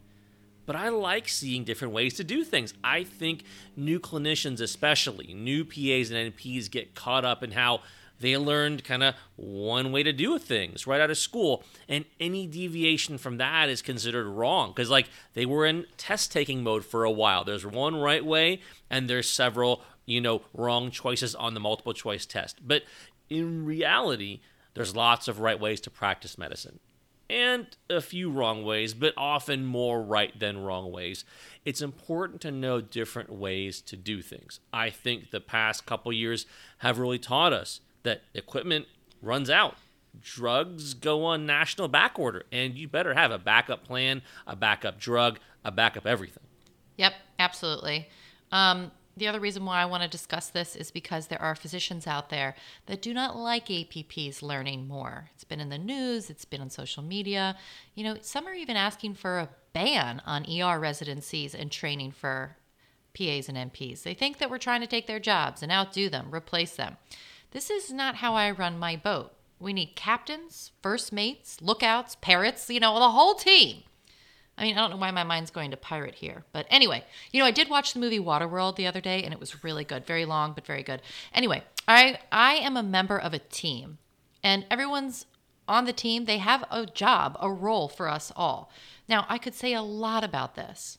[0.69, 2.75] But I like seeing different ways to do things.
[2.83, 3.43] I think
[3.75, 7.81] new clinicians, especially new PAs and NPs, get caught up in how
[8.19, 12.45] they learned kind of one way to do things right out of school and any
[12.45, 17.03] deviation from that is considered wrong because like they were in test taking mode for
[17.03, 21.59] a while there's one right way and there's several you know, wrong choices on the
[21.59, 22.59] multiple choice test.
[22.67, 22.83] But
[23.27, 24.41] in reality,
[24.75, 26.79] there's lots of right ways to practice medicine
[27.29, 31.23] and a few wrong ways, but often more right than wrong ways.
[31.65, 34.59] It's important to know different ways to do things.
[34.73, 36.45] I think the past couple years
[36.79, 38.87] have really taught us that equipment
[39.21, 39.75] runs out.
[40.19, 44.99] Drugs go on national back order, and you better have a backup plan, a backup
[44.99, 46.43] drug, a backup everything.
[46.97, 48.09] Yep, absolutely.
[48.51, 52.07] Um, The other reason why I want to discuss this is because there are physicians
[52.07, 52.55] out there
[52.85, 55.29] that do not like APPs learning more.
[55.35, 57.57] It's been in the news, it's been on social media.
[57.95, 62.55] You know, some are even asking for a ban on ER residencies and training for
[63.13, 64.03] PAs and NPs.
[64.03, 66.95] They think that we're trying to take their jobs and outdo them, replace them.
[67.51, 69.33] This is not how I run my boat.
[69.59, 73.83] We need captains, first mates, lookouts, parrots, you know, the whole team.
[74.59, 76.43] I mean, I don't know why my mind's going to pirate here.
[76.51, 79.39] But anyway, you know, I did watch the movie Waterworld the other day and it
[79.39, 80.05] was really good.
[80.05, 81.01] Very long, but very good.
[81.33, 83.97] Anyway, I I am a member of a team.
[84.43, 85.25] And everyone's
[85.67, 88.71] on the team, they have a job, a role for us all.
[89.07, 90.97] Now, I could say a lot about this.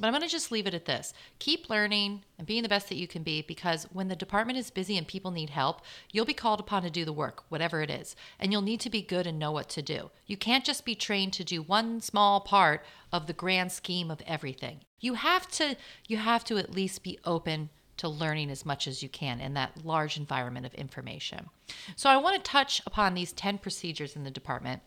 [0.00, 1.12] But I'm going to just leave it at this.
[1.40, 4.70] Keep learning and being the best that you can be because when the department is
[4.70, 7.90] busy and people need help, you'll be called upon to do the work, whatever it
[7.90, 8.16] is.
[8.38, 10.10] And you'll need to be good and know what to do.
[10.26, 12.82] You can't just be trained to do one small part
[13.12, 14.80] of the grand scheme of everything.
[15.00, 15.76] You have to
[16.08, 19.52] you have to at least be open to learning as much as you can in
[19.52, 21.50] that large environment of information.
[21.94, 24.80] So I want to touch upon these 10 procedures in the department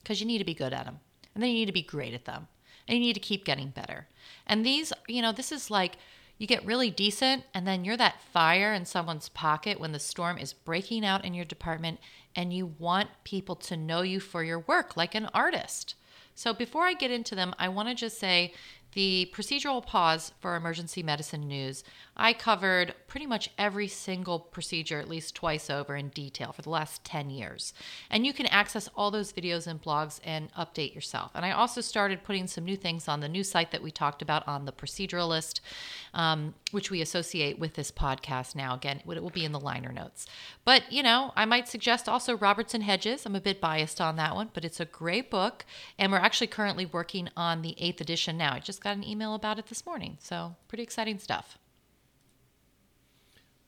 [0.00, 0.98] because you need to be good at them.
[1.32, 2.48] And then you need to be great at them
[2.88, 4.06] and you need to keep getting better.
[4.46, 5.96] And these, you know, this is like
[6.38, 10.38] you get really decent and then you're that fire in someone's pocket when the storm
[10.38, 12.00] is breaking out in your department
[12.34, 15.94] and you want people to know you for your work like an artist.
[16.34, 18.52] So before I get into them, I want to just say
[18.94, 21.84] the procedural pause for emergency medicine news,
[22.16, 26.70] I covered pretty much every single procedure at least twice over in detail for the
[26.70, 27.74] last 10 years.
[28.08, 31.32] And you can access all those videos and blogs and update yourself.
[31.34, 34.22] And I also started putting some new things on the new site that we talked
[34.22, 35.60] about on the proceduralist,
[36.14, 38.74] um, which we associate with this podcast now.
[38.74, 40.26] Again, it will be in the liner notes.
[40.64, 43.26] But, you know, I might suggest also Roberts and Hedges.
[43.26, 45.64] I'm a bit biased on that one, but it's a great book.
[45.98, 48.54] And we're actually currently working on the eighth edition now.
[48.54, 50.18] I just got an email about it this morning.
[50.20, 51.58] So, pretty exciting stuff.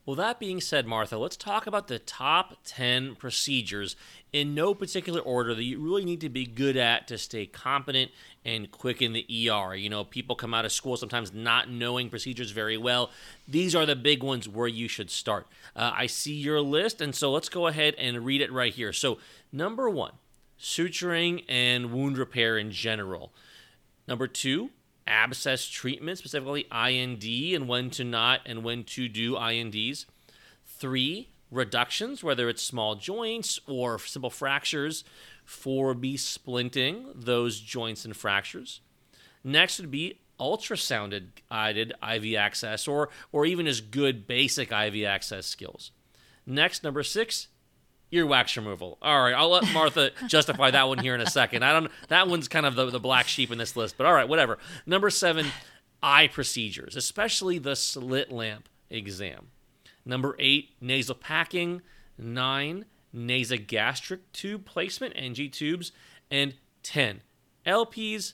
[0.05, 3.97] Well, that being said, Martha, let's talk about the top 10 procedures
[4.31, 8.11] in no particular order that you really need to be good at to stay competent
[8.45, 9.75] and quick in the ER.
[9.75, 13.11] You know, people come out of school sometimes not knowing procedures very well.
[13.49, 15.45] These are the big ones where you should start.
[15.75, 18.93] Uh, I see your list, and so let's go ahead and read it right here.
[18.93, 19.17] So,
[19.51, 20.13] number one,
[20.57, 23.33] suturing and wound repair in general.
[24.07, 24.69] Number two,
[25.07, 30.05] abscess treatment, specifically I&D, and when to not and when to do I&Ds.
[30.65, 35.03] Three, reductions, whether it's small joints or simple fractures.
[35.45, 38.81] Four be splinting those joints and fractures.
[39.43, 45.45] Next would be ultrasounded guided IV access or, or even as good basic IV access
[45.45, 45.91] skills.
[46.45, 47.47] Next, number six,
[48.11, 48.97] earwax removal.
[49.01, 51.63] All right, I'll let Martha justify that one here in a second.
[51.63, 51.91] I don't.
[52.09, 54.57] That one's kind of the, the black sheep in this list, but all right, whatever.
[54.85, 55.47] Number seven,
[56.01, 59.47] eye procedures, especially the slit lamp exam.
[60.05, 61.81] Number eight, nasal packing.
[62.19, 65.91] Nine, nasogastric tube placement, NG tubes,
[66.31, 67.21] and ten,
[67.65, 68.33] LPs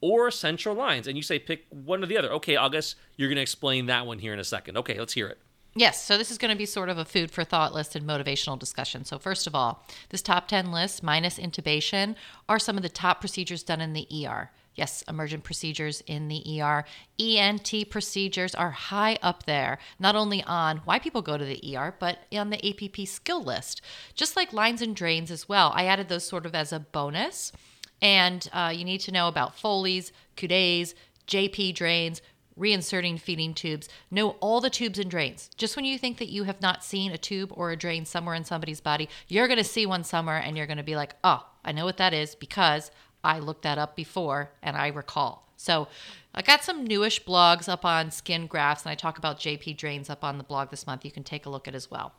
[0.00, 1.08] or central lines.
[1.08, 2.30] And you say pick one or the other.
[2.34, 4.76] Okay, August, you're going to explain that one here in a second.
[4.76, 5.38] Okay, let's hear it.
[5.76, 8.06] Yes, so this is going to be sort of a food for thought list and
[8.06, 9.04] motivational discussion.
[9.04, 12.14] So, first of all, this top 10 list, minus intubation,
[12.48, 14.50] are some of the top procedures done in the ER.
[14.76, 16.84] Yes, emergent procedures in the ER.
[17.18, 21.94] ENT procedures are high up there, not only on why people go to the ER,
[21.98, 23.80] but on the APP skill list.
[24.14, 25.72] Just like lines and drains as well.
[25.74, 27.52] I added those sort of as a bonus.
[28.00, 30.94] And uh, you need to know about Foley's, Coude's,
[31.26, 32.20] JP drains,
[32.58, 33.88] reinserting feeding tubes.
[34.10, 35.50] Know all the tubes and drains.
[35.56, 38.34] Just when you think that you have not seen a tube or a drain somewhere
[38.34, 41.14] in somebody's body, you're going to see one somewhere and you're going to be like,
[41.24, 42.90] oh, I know what that is because
[43.22, 45.48] I looked that up before and I recall.
[45.56, 45.88] So
[46.34, 50.10] I got some newish blogs up on skin grafts and I talk about JP drains
[50.10, 51.04] up on the blog this month.
[51.04, 52.12] You can take a look at as well.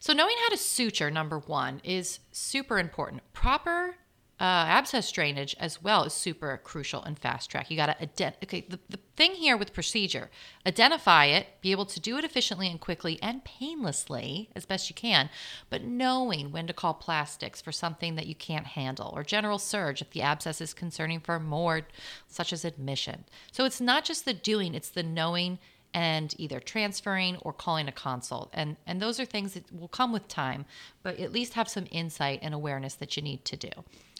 [0.00, 3.22] So, knowing how to suture, number one, is super important.
[3.32, 3.96] Proper
[4.40, 7.70] uh, abscess drainage as well is super crucial and fast track.
[7.70, 8.34] You got to.
[8.44, 10.30] Okay, the, the thing here with procedure,
[10.64, 14.94] identify it, be able to do it efficiently and quickly and painlessly as best you
[14.94, 15.28] can,
[15.70, 20.00] but knowing when to call plastics for something that you can't handle or general surge
[20.00, 21.82] if the abscess is concerning for more,
[22.28, 23.24] such as admission.
[23.50, 25.58] So it's not just the doing; it's the knowing
[25.92, 28.50] and either transferring or calling a consult.
[28.52, 30.64] And and those are things that will come with time,
[31.02, 33.70] but at least have some insight and awareness that you need to do.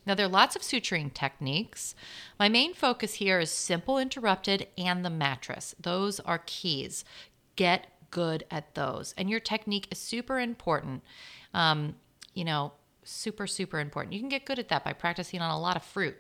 [0.09, 1.95] Now, there are lots of suturing techniques.
[2.39, 5.75] My main focus here is simple interrupted and the mattress.
[5.79, 7.05] Those are keys.
[7.57, 9.13] Get good at those.
[9.19, 11.03] And your technique is super important.
[11.53, 11.97] Um,
[12.33, 12.73] you know,
[13.05, 14.15] super, super important.
[14.15, 16.17] You can get good at that by practicing on a lot of fruit.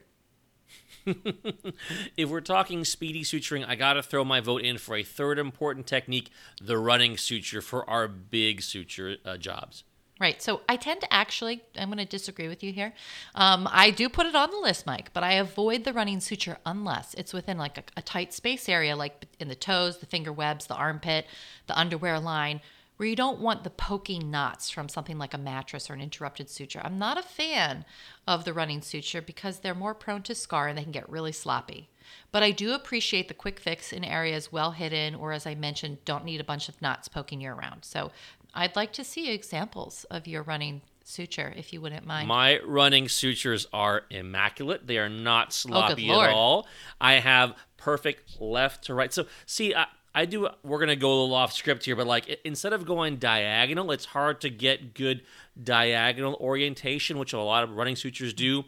[1.06, 5.38] if we're talking speedy suturing, I got to throw my vote in for a third
[5.38, 6.30] important technique
[6.60, 9.84] the running suture for our big suture uh, jobs.
[10.20, 10.42] Right.
[10.42, 12.92] So I tend to actually, I'm going to disagree with you here.
[13.36, 16.58] Um, I do put it on the list, Mike, but I avoid the running suture
[16.66, 20.32] unless it's within like a, a tight space area, like in the toes, the finger
[20.32, 21.26] webs, the armpit,
[21.68, 22.60] the underwear line,
[22.96, 26.50] where you don't want the poking knots from something like a mattress or an interrupted
[26.50, 26.80] suture.
[26.82, 27.84] I'm not a fan
[28.26, 31.30] of the running suture because they're more prone to scar and they can get really
[31.30, 31.88] sloppy.
[32.32, 36.04] But I do appreciate the quick fix in areas well hidden or, as I mentioned,
[36.04, 37.84] don't need a bunch of knots poking you around.
[37.84, 38.10] So
[38.58, 42.26] I'd like to see examples of your running suture if you wouldn't mind.
[42.26, 44.86] My running sutures are immaculate.
[44.86, 46.28] They are not Oh, sloppy Lord.
[46.28, 46.66] at all.
[47.00, 49.12] I have perfect left to right.
[49.12, 52.08] So, see, I, I do, we're going to go a little off script here, but
[52.08, 55.22] like instead of going diagonal, it's hard to get good
[55.62, 58.64] diagonal orientation, which a lot of running sutures do.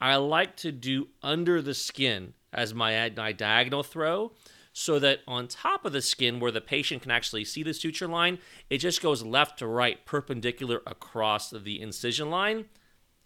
[0.00, 4.32] I like to do under the skin as my, my diagonal throw
[4.76, 8.08] so that on top of the skin where the patient can actually see the suture
[8.08, 12.64] line, it just goes left to right, perpendicular across the incision line.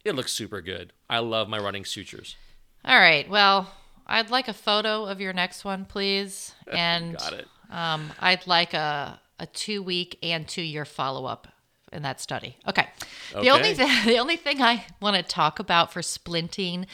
[0.05, 0.93] It looks super good.
[1.09, 2.37] I love my running sutures.
[2.85, 3.29] All right.
[3.31, 3.73] Well,
[4.07, 6.55] I'd like a photo of your next one, please.
[6.71, 7.49] And Got it.
[7.71, 11.49] Um, I'd like a, a two week and two year follow up
[11.95, 12.59] in that study.
[12.69, 12.87] Okay.
[13.33, 13.41] okay.
[13.41, 16.85] The only th- the only thing I want to talk about for splinting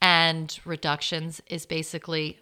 [0.00, 2.38] and reductions is basically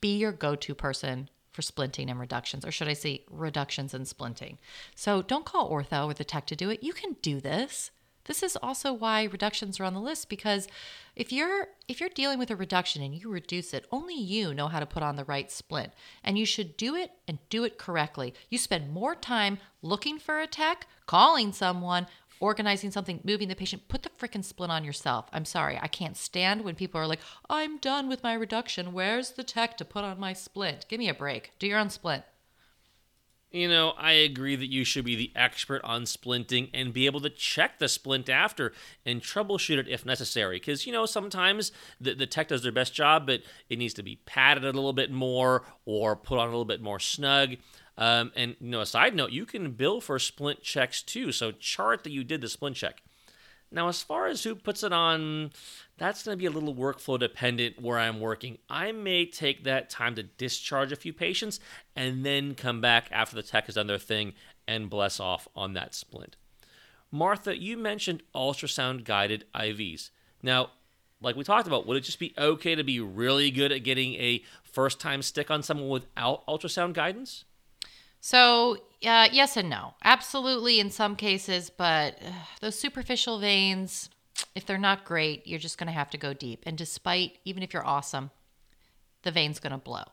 [0.00, 4.04] be your go to person for splinting and reductions, or should I say reductions and
[4.04, 4.58] splinting.
[4.94, 6.82] So don't call ortho or the tech to do it.
[6.82, 7.90] You can do this.
[8.26, 10.68] This is also why reductions are on the list because
[11.14, 14.68] if you're if you're dealing with a reduction and you reduce it, only you know
[14.68, 15.92] how to put on the right splint.
[16.22, 18.34] And you should do it and do it correctly.
[18.50, 22.08] You spend more time looking for a tech, calling someone,
[22.40, 25.26] organizing something, moving the patient, put the frickin' splint on yourself.
[25.32, 28.92] I'm sorry, I can't stand when people are like, I'm done with my reduction.
[28.92, 30.86] Where's the tech to put on my splint?
[30.88, 31.52] Give me a break.
[31.58, 32.24] Do your own splint.
[33.52, 37.20] You know, I agree that you should be the expert on splinting and be able
[37.20, 38.72] to check the splint after
[39.06, 40.58] and troubleshoot it if necessary.
[40.58, 41.70] Because, you know, sometimes
[42.00, 44.92] the, the tech does their best job, but it needs to be padded a little
[44.92, 47.56] bit more or put on a little bit more snug.
[47.98, 51.32] Um, and, you know, a side note, you can bill for splint checks too.
[51.32, 53.02] So chart that you did the splint check.
[53.70, 55.50] Now, as far as who puts it on,
[55.98, 58.58] that's going to be a little workflow dependent where I'm working.
[58.70, 61.58] I may take that time to discharge a few patients
[61.96, 64.34] and then come back after the tech has done their thing
[64.68, 66.36] and bless off on that splint.
[67.10, 70.10] Martha, you mentioned ultrasound guided IVs.
[70.42, 70.70] Now,
[71.20, 74.14] like we talked about, would it just be okay to be really good at getting
[74.14, 77.44] a first time stick on someone without ultrasound guidance?
[78.20, 79.94] So, uh, yes and no.
[80.04, 84.10] Absolutely in some cases, but uh, those superficial veins,
[84.54, 86.62] if they're not great, you're just going to have to go deep.
[86.66, 88.30] And despite, even if you're awesome,
[89.22, 90.04] the vein's going to blow.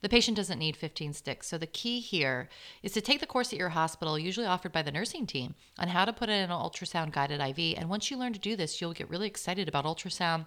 [0.00, 1.48] The patient doesn't need 15 sticks.
[1.48, 2.48] So, the key here
[2.82, 5.88] is to take the course at your hospital, usually offered by the nursing team, on
[5.88, 7.78] how to put in an ultrasound guided IV.
[7.78, 10.46] And once you learn to do this, you'll get really excited about ultrasound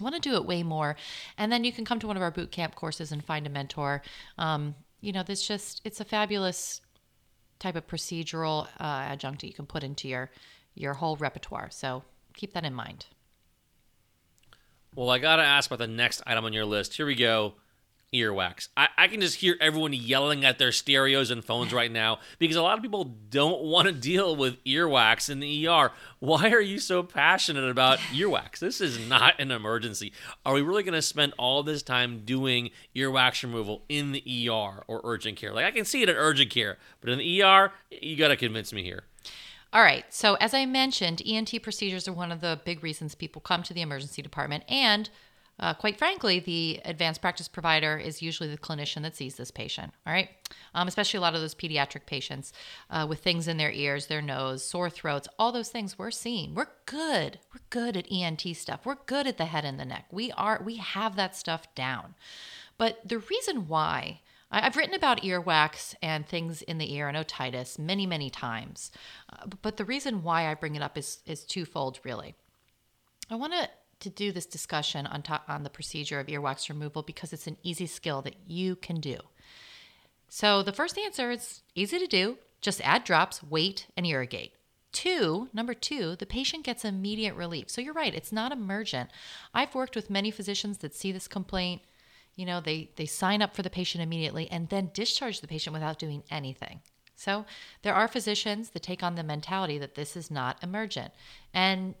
[0.00, 0.96] want to do it way more
[1.38, 3.50] and then you can come to one of our boot camp courses and find a
[3.50, 4.02] mentor
[4.38, 6.80] um, you know this just it's a fabulous
[7.58, 10.30] type of procedural uh, adjunct that you can put into your
[10.74, 12.02] your whole repertoire so
[12.34, 13.06] keep that in mind
[14.94, 16.94] Well, I gotta ask about the next item on your list.
[16.96, 17.54] Here we go.
[18.14, 18.68] Earwax.
[18.76, 22.56] I, I can just hear everyone yelling at their stereos and phones right now because
[22.56, 25.90] a lot of people don't want to deal with earwax in the ER.
[26.18, 28.58] Why are you so passionate about earwax?
[28.58, 30.12] This is not an emergency.
[30.44, 34.84] Are we really going to spend all this time doing earwax removal in the ER
[34.86, 35.52] or urgent care?
[35.52, 38.36] Like, I can see it at urgent care, but in the ER, you got to
[38.36, 39.04] convince me here.
[39.72, 40.04] All right.
[40.08, 43.74] So, as I mentioned, ENT procedures are one of the big reasons people come to
[43.74, 44.64] the emergency department.
[44.68, 45.10] And
[45.58, 49.92] uh, quite frankly, the advanced practice provider is usually the clinician that sees this patient.
[50.06, 50.28] All right.
[50.74, 52.52] Um, especially a lot of those pediatric patients
[52.90, 56.54] uh, with things in their ears, their nose, sore throats, all those things we're seeing.
[56.54, 57.38] We're good.
[57.54, 58.84] We're good at ENT stuff.
[58.84, 60.06] We're good at the head and the neck.
[60.10, 62.14] We are, we have that stuff down.
[62.76, 67.78] But the reason why I've written about earwax and things in the ear and otitis
[67.78, 68.92] many, many times.
[69.32, 72.34] Uh, but the reason why I bring it up is, is twofold, really.
[73.28, 73.68] I want to
[74.00, 77.56] to do this discussion on top, on the procedure of earwax removal because it's an
[77.62, 79.16] easy skill that you can do.
[80.28, 82.38] So the first answer is easy to do.
[82.60, 84.52] Just add drops, wait, and irrigate.
[84.92, 87.70] Two, number two, the patient gets immediate relief.
[87.70, 89.10] So you're right, it's not emergent.
[89.52, 91.82] I've worked with many physicians that see this complaint.
[92.34, 95.74] You know, they they sign up for the patient immediately and then discharge the patient
[95.74, 96.80] without doing anything.
[97.14, 97.46] So
[97.82, 101.12] there are physicians that take on the mentality that this is not emergent.
[101.52, 101.94] And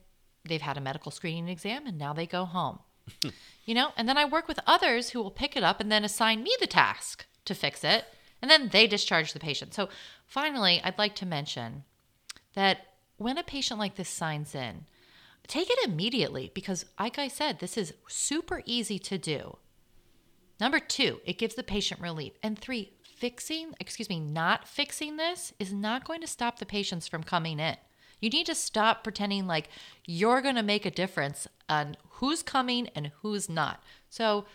[0.48, 2.80] they've had a medical screening exam and now they go home.
[3.64, 6.04] you know, and then I work with others who will pick it up and then
[6.04, 8.04] assign me the task to fix it,
[8.42, 9.74] and then they discharge the patient.
[9.74, 9.88] So
[10.26, 11.84] finally, I'd like to mention
[12.54, 12.78] that
[13.16, 14.86] when a patient like this signs in,
[15.46, 19.58] take it immediately because, like I said, this is super easy to do.
[20.60, 22.32] Number two, it gives the patient relief.
[22.42, 27.06] And three, fixing, excuse me, not fixing this is not going to stop the patients
[27.06, 27.76] from coming in.
[28.20, 29.68] You need to stop pretending like
[30.06, 33.82] you're going to make a difference on who's coming and who's not.
[34.08, 34.46] So,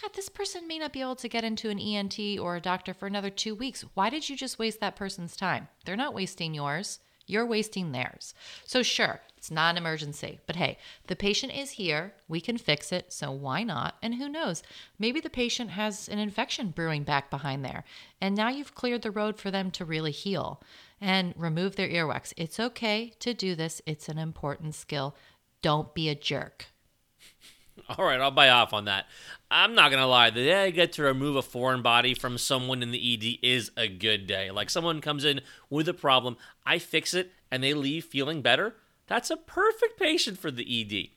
[0.00, 2.94] God, this person may not be able to get into an ENT or a doctor
[2.94, 3.84] for another two weeks.
[3.94, 5.68] Why did you just waste that person's time?
[5.84, 7.00] They're not wasting yours.
[7.26, 8.34] You're wasting theirs.
[8.64, 10.76] So, sure, it's not an emergency, but hey,
[11.06, 12.12] the patient is here.
[12.28, 13.10] We can fix it.
[13.10, 13.94] So, why not?
[14.02, 14.62] And who knows?
[14.98, 17.84] Maybe the patient has an infection brewing back behind there.
[18.20, 20.62] And now you've cleared the road for them to really heal
[21.00, 22.34] and remove their earwax.
[22.36, 25.16] It's okay to do this, it's an important skill.
[25.62, 26.66] Don't be a jerk.
[27.88, 29.06] All right, I'll buy off on that.
[29.50, 30.28] I'm not gonna lie.
[30.28, 33.70] The day I get to remove a foreign body from someone in the ED is
[33.78, 34.50] a good day.
[34.50, 36.36] Like someone comes in with a problem,
[36.66, 38.74] I fix it, and they leave feeling better.
[39.10, 41.08] That's a perfect patient for the ED.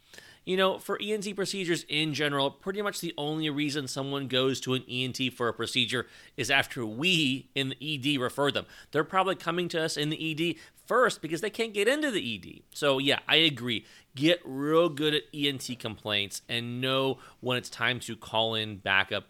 [0.46, 4.74] You know, for ENT procedures in general, pretty much the only reason someone goes to
[4.74, 8.66] an ENT for a procedure is after we in the ED refer them.
[8.92, 10.56] They're probably coming to us in the ED
[10.88, 12.64] first because they can't get into the ED.
[12.76, 13.86] So, yeah, I agree.
[14.16, 19.26] Get real good at ENT complaints and know when it's time to call in backup.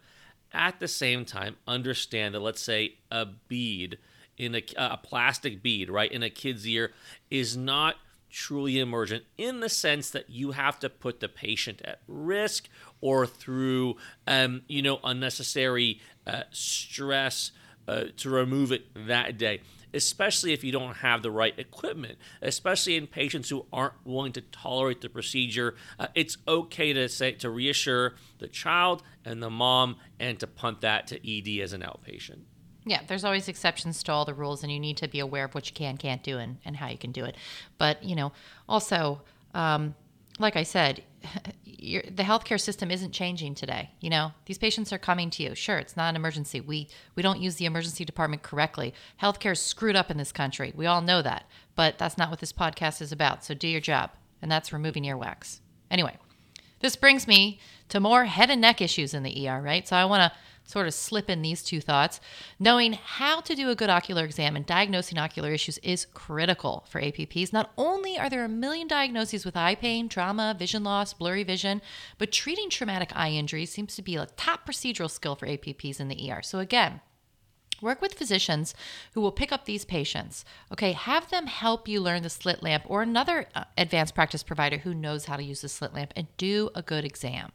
[0.54, 3.98] At the same time, understand that, let's say, a bead
[4.38, 6.92] in a, a plastic bead, right, in a kid's ear
[7.30, 7.96] is not
[8.34, 12.68] truly emergent in the sense that you have to put the patient at risk
[13.00, 17.52] or through, um, you know, unnecessary uh, stress
[17.86, 19.60] uh, to remove it that day
[19.94, 24.40] especially if you don't have the right equipment, especially in patients who aren't willing to
[24.40, 25.76] tolerate the procedure.
[26.00, 30.80] Uh, it's okay to say to reassure the child and the mom and to punt
[30.80, 32.40] that to ED as an outpatient.
[32.86, 35.54] Yeah, there's always exceptions to all the rules, and you need to be aware of
[35.54, 37.36] what you can, can't do, and, and how you can do it.
[37.78, 38.32] But, you know,
[38.68, 39.22] also,
[39.54, 39.94] um,
[40.38, 41.02] like I said,
[41.64, 43.90] the healthcare system isn't changing today.
[44.00, 45.54] You know, these patients are coming to you.
[45.54, 46.60] Sure, it's not an emergency.
[46.60, 48.94] We we don't use the emergency department correctly.
[49.22, 50.72] Healthcare is screwed up in this country.
[50.74, 51.44] We all know that.
[51.74, 53.44] But that's not what this podcast is about.
[53.44, 54.10] So do your job,
[54.40, 55.60] and that's removing earwax.
[55.90, 56.16] Anyway,
[56.80, 57.58] this brings me
[57.88, 59.86] to more head and neck issues in the ER, right?
[59.86, 62.20] So I want to sort of slip in these two thoughts.
[62.58, 67.00] Knowing how to do a good ocular exam and diagnosing ocular issues is critical for
[67.00, 67.52] APPs.
[67.52, 71.82] Not only are there a million diagnoses with eye pain, trauma, vision loss, blurry vision,
[72.18, 76.08] but treating traumatic eye injuries seems to be a top procedural skill for APPs in
[76.08, 76.42] the ER.
[76.42, 77.00] So, again,
[77.80, 78.74] Work with physicians
[79.12, 80.44] who will pick up these patients.
[80.72, 84.78] Okay, have them help you learn the slit lamp or another uh, advanced practice provider
[84.78, 87.52] who knows how to use the slit lamp and do a good exam.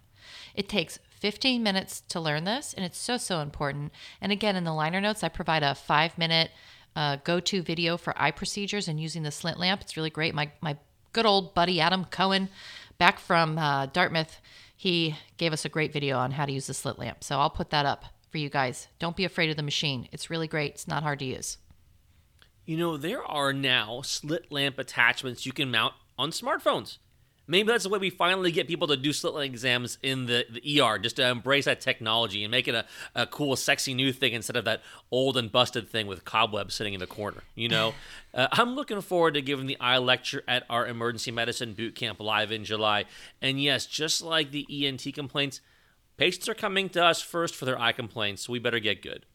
[0.53, 3.91] It takes 15 minutes to learn this, and it's so, so important.
[4.21, 6.51] And again, in the liner notes, I provide a five minute
[6.95, 9.81] uh, go to video for eye procedures and using the slit lamp.
[9.81, 10.33] It's really great.
[10.33, 10.77] My, my
[11.13, 12.49] good old buddy Adam Cohen,
[12.97, 14.41] back from uh, Dartmouth,
[14.75, 17.23] he gave us a great video on how to use the slit lamp.
[17.23, 18.87] So I'll put that up for you guys.
[18.97, 20.07] Don't be afraid of the machine.
[20.11, 21.57] It's really great, it's not hard to use.
[22.65, 26.97] You know, there are now slit lamp attachments you can mount on smartphones.
[27.49, 30.45] Maybe that's the way we finally get people to do slit lamp exams in the,
[30.49, 32.85] the ER, just to embrace that technology and make it a,
[33.15, 36.93] a cool, sexy new thing instead of that old and busted thing with cobwebs sitting
[36.93, 37.41] in the corner.
[37.55, 37.95] You know,
[38.35, 42.19] uh, I'm looking forward to giving the eye lecture at our emergency medicine boot camp
[42.19, 43.05] live in July.
[43.41, 45.59] And yes, just like the ENT complaints,
[46.17, 49.25] patients are coming to us first for their eye complaints, so we better get good.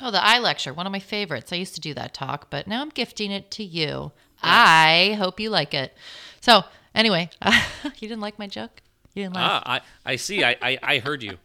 [0.00, 1.52] Oh, the eye lecture, one of my favorites.
[1.52, 4.10] I used to do that talk, but now I'm gifting it to you.
[4.42, 5.94] I hope you like it.
[6.40, 6.64] So,
[6.96, 7.28] Anyway,
[7.84, 8.82] you didn't like my joke?
[9.14, 9.62] You didn't laugh?
[9.64, 10.42] Ah, I, I see.
[10.42, 11.36] I, I, I heard you.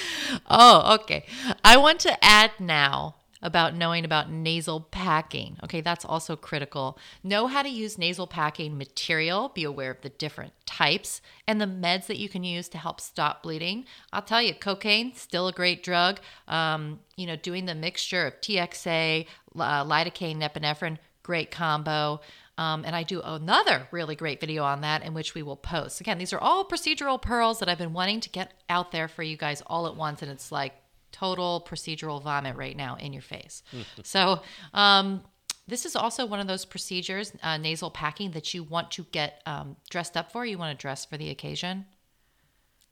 [0.49, 1.27] oh, okay.
[1.65, 5.57] I want to add now about knowing about nasal packing.
[5.63, 6.99] Okay, that's also critical.
[7.23, 11.67] Know how to use nasal packing material, be aware of the different types and the
[11.67, 13.85] meds that you can use to help stop bleeding.
[14.13, 16.21] I'll tell you, cocaine, still a great drug.
[16.47, 19.27] Um, you know, doing the mixture of TXA,
[19.57, 22.21] uh, lidocaine, epinephrine, great combo.
[22.59, 26.01] Um, and I do another really great video on that in which we will post.
[26.01, 29.23] Again, these are all procedural pearls that I've been wanting to get out there for
[29.23, 30.23] you guys all at once.
[30.23, 30.75] And it's like
[31.13, 33.63] total procedural vomit right now in your face.
[34.03, 34.43] so,
[34.75, 35.23] um,
[35.69, 39.43] this is also one of those procedures, uh, nasal packing, that you want to get
[39.45, 40.45] um, dressed up for.
[40.47, 41.85] You want to dress for the occasion.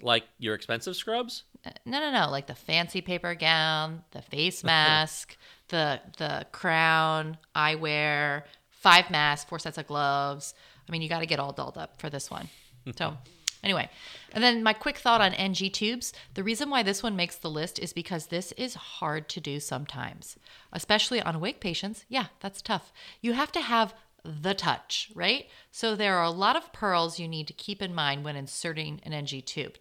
[0.03, 1.45] Like your expensive scrubs?
[1.65, 2.31] Uh, no, no, no.
[2.31, 5.39] Like the fancy paper gown, the face mask,
[5.69, 8.43] the the crown, eyewear,
[8.87, 10.55] five masks, four sets of gloves.
[10.89, 12.49] I mean, you got to get all dolled up for this one.
[12.97, 13.17] So,
[13.65, 13.89] Anyway,
[14.33, 16.13] and then my quick thought on NG tubes.
[16.35, 19.59] The reason why this one makes the list is because this is hard to do
[19.59, 20.37] sometimes,
[20.73, 22.05] especially on awake patients.
[22.09, 22.93] Yeah, that's tough.
[23.21, 25.49] You have to have the touch, right?
[25.73, 29.01] So there are a lot of pearls you need to keep in mind when inserting
[29.03, 29.79] an NG tube.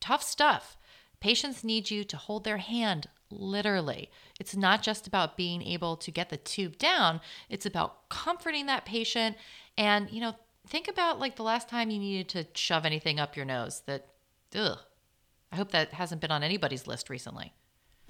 [0.00, 0.76] Tough stuff.
[1.20, 4.10] Patients need you to hold their hand literally.
[4.40, 8.84] It's not just about being able to get the tube down, it's about comforting that
[8.84, 9.36] patient
[9.78, 10.34] and, you know,
[10.66, 14.08] think about like the last time you needed to shove anything up your nose that
[14.54, 14.78] ugh.
[15.52, 17.52] I hope that hasn't been on anybody's list recently.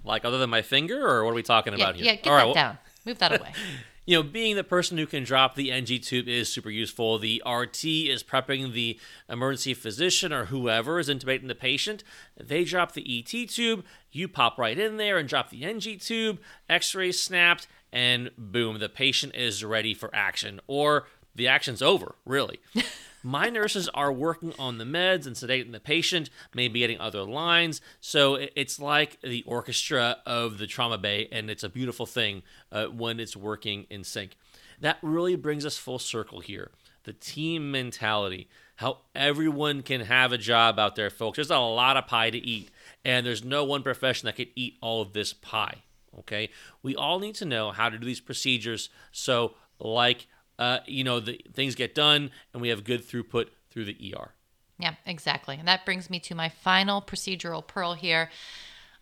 [0.05, 2.05] Like other than my finger, or what are we talking yeah, about here?
[2.05, 2.79] Yeah, get All that right, well, down.
[3.05, 3.53] Move that away.
[4.07, 7.19] you know, being the person who can drop the NG tube is super useful.
[7.19, 8.99] The RT is prepping the
[9.29, 12.03] emergency physician or whoever is intubating the patient.
[12.37, 16.41] They drop the ET tube, you pop right in there and drop the NG tube,
[16.69, 20.61] x ray snapped, and boom, the patient is ready for action.
[20.67, 22.61] Or the action's over, really.
[23.23, 27.81] My nurses are working on the meds and sedating the patient, maybe getting other lines.
[28.01, 32.43] So it's like the orchestra of the trauma bay, and it's a beautiful thing
[32.73, 34.37] uh, when it's working in sync.
[34.81, 36.71] That really brings us full circle here.
[37.05, 41.37] The team mentality, how everyone can have a job out there, folks.
[41.37, 42.71] There's a lot of pie to eat,
[43.05, 45.83] and there's no one profession that can eat all of this pie.
[46.19, 46.51] Okay,
[46.83, 48.89] we all need to know how to do these procedures.
[49.13, 50.27] So, like
[50.61, 54.35] uh, you know, the things get done and we have good throughput through the ER.
[54.79, 55.57] Yeah, exactly.
[55.59, 58.31] And that brings me to my final procedural pearl here.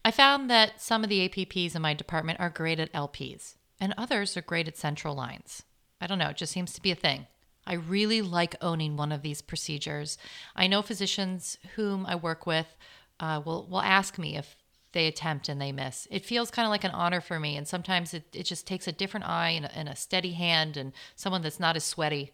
[0.04, 3.92] I found that some of the APPs in my department are great at LPs and
[3.98, 5.64] others are great at central lines.
[6.00, 7.26] I don't know, it just seems to be a thing.
[7.66, 10.16] I really like owning one of these procedures.
[10.54, 12.76] I know physicians whom I work with
[13.20, 14.56] uh, will, will ask me if
[14.92, 16.08] they attempt and they miss.
[16.10, 17.56] It feels kind of like an honor for me.
[17.56, 20.76] And sometimes it, it just takes a different eye and a, and a steady hand
[20.76, 22.32] and someone that's not as sweaty.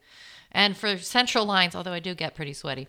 [0.52, 2.86] And for central lines, although I do get pretty sweaty,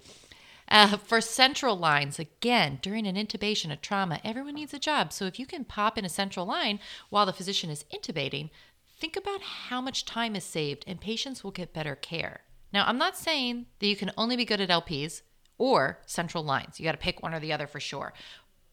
[0.68, 5.14] uh, for central lines, again, during an intubation, a trauma, everyone needs a job.
[5.14, 8.50] So if you can pop in a central line while the physician is intubating,
[8.98, 12.42] think about how much time is saved and patients will get better care.
[12.72, 15.22] Now, I'm not saying that you can only be good at LPs
[15.58, 16.80] or central lines.
[16.80, 18.14] You got to pick one or the other for sure.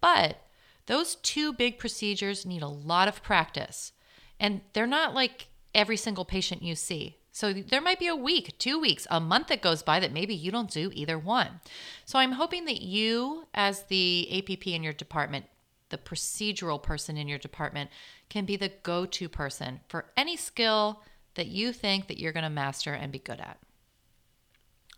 [0.01, 0.39] But
[0.87, 3.93] those two big procedures need a lot of practice.
[4.41, 7.19] And they're not like every single patient you see.
[7.31, 10.35] So there might be a week, two weeks, a month that goes by that maybe
[10.35, 11.61] you don't do either one.
[12.05, 15.47] So I'm hoping that you, as the APP in your department,
[15.89, 17.91] the procedural person in your department,
[18.29, 21.03] can be the go to person for any skill
[21.35, 23.59] that you think that you're going to master and be good at.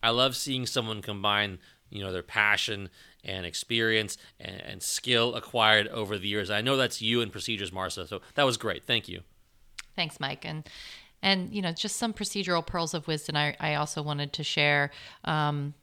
[0.03, 1.59] I love seeing someone combine
[1.95, 2.91] you know their passion
[3.25, 6.51] and experience and, and skill acquired over the years.
[6.51, 8.07] I know that's you and procedures, Marcia.
[8.07, 8.85] So that was great.
[8.85, 9.21] Thank you.
[9.97, 10.45] Thanks, Mike.
[10.45, 10.69] And
[11.23, 14.91] and you know just some procedural pearls of wisdom I, I also wanted to share.
[15.25, 15.75] Um,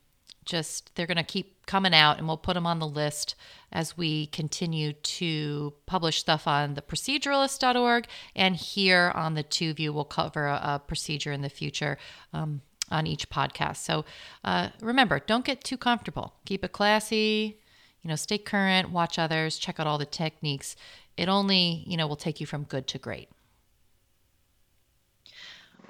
[0.44, 3.36] just they're going to keep coming out and we'll put them on the list
[3.72, 9.94] as we continue to publish stuff on the proceduralist.org and here on the two view
[9.94, 11.98] we'll cover a, a procedure in the future
[12.34, 12.62] um,
[12.92, 13.78] on each podcast.
[13.78, 14.06] So
[14.44, 16.34] uh, remember, don't get too comfortable.
[16.46, 17.58] Keep it classy.
[18.04, 18.92] You know, stay current.
[18.92, 19.58] Watch others.
[19.58, 20.76] Check out all the techniques.
[21.18, 23.30] It only you know will take you from good to great.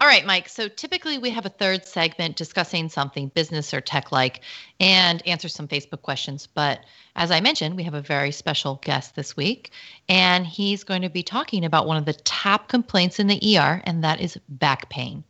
[0.02, 0.49] All right, Mike.
[0.49, 4.41] So typically we have a third segment discussing something business or tech like
[4.80, 6.47] and answer some Facebook questions.
[6.47, 6.80] But
[7.16, 9.70] as I mentioned, we have a very special guest this week,
[10.10, 13.84] and he's going to be talking about one of the top complaints in the ER,
[13.84, 15.24] and that is back pain.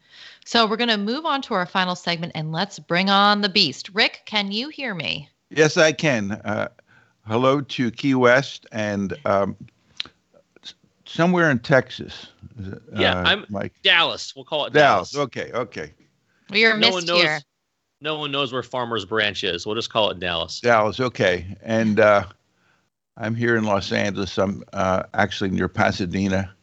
[0.45, 3.49] So we're going to move on to our final segment and let's bring on the
[3.49, 3.89] beast.
[3.93, 5.29] Rick, can you hear me?
[5.49, 6.31] Yes, I can.
[6.31, 6.69] Uh,
[7.27, 9.55] hello to Key West and um,
[11.05, 12.27] somewhere in Texas.
[12.93, 13.73] Yeah, uh, I'm Mike.
[13.83, 14.35] Dallas.
[14.35, 15.11] We'll call it Dallas.
[15.11, 15.27] Dallas.
[15.27, 15.93] Okay, okay.
[16.49, 17.39] We are no missed knows, here.
[18.01, 19.65] No one knows where Farmers Branch is.
[19.65, 20.59] We'll just call it Dallas.
[20.59, 20.99] Dallas.
[20.99, 22.25] Okay, and uh,
[23.17, 24.37] I'm here in Los Angeles.
[24.37, 26.53] I'm uh, actually near Pasadena.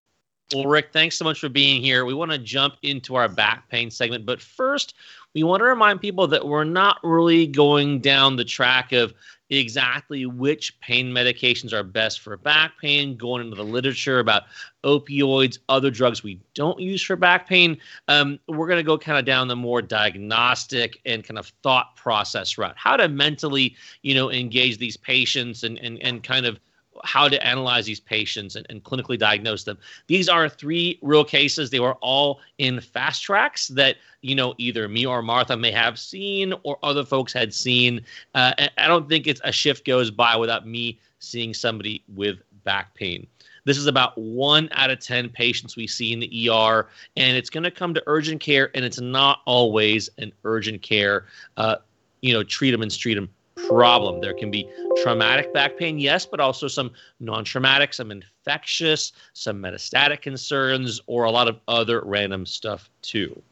[0.55, 2.07] Well, Rick, thanks so much for being here.
[2.07, 4.95] We want to jump into our back pain segment, but first,
[5.35, 9.13] we want to remind people that we're not really going down the track of
[9.51, 14.45] exactly which pain medications are best for back pain, going into the literature about
[14.85, 17.77] opioids, other drugs we don't use for back pain.
[18.09, 21.95] Um, we're going to go kind of down the more diagnostic and kind of thought
[21.95, 26.59] process route, how to mentally, you know, engage these patients and, and, and kind of
[27.05, 29.79] how to analyze these patients and, and, clinically diagnose them.
[30.07, 31.71] These are three real cases.
[31.71, 35.99] They were all in fast tracks that you know either me or Martha may have
[35.99, 38.05] seen or other folks had seen.
[38.35, 42.95] Uh, I don't think it's a shift goes by without me seeing somebody with back
[42.95, 43.27] pain.
[43.65, 47.51] This is about one out of 10 patients we see in the ER, and it's
[47.51, 51.27] going to come to urgent care, and it's not always an urgent care,
[51.59, 51.77] uh,
[52.23, 53.29] you know, treat them and treat them
[53.67, 54.21] problem.
[54.21, 58.11] There can be traumatic back pain, yes, but also some non traumatic, some
[58.49, 63.43] infectious, some metastatic concerns, or a lot of other random stuff too.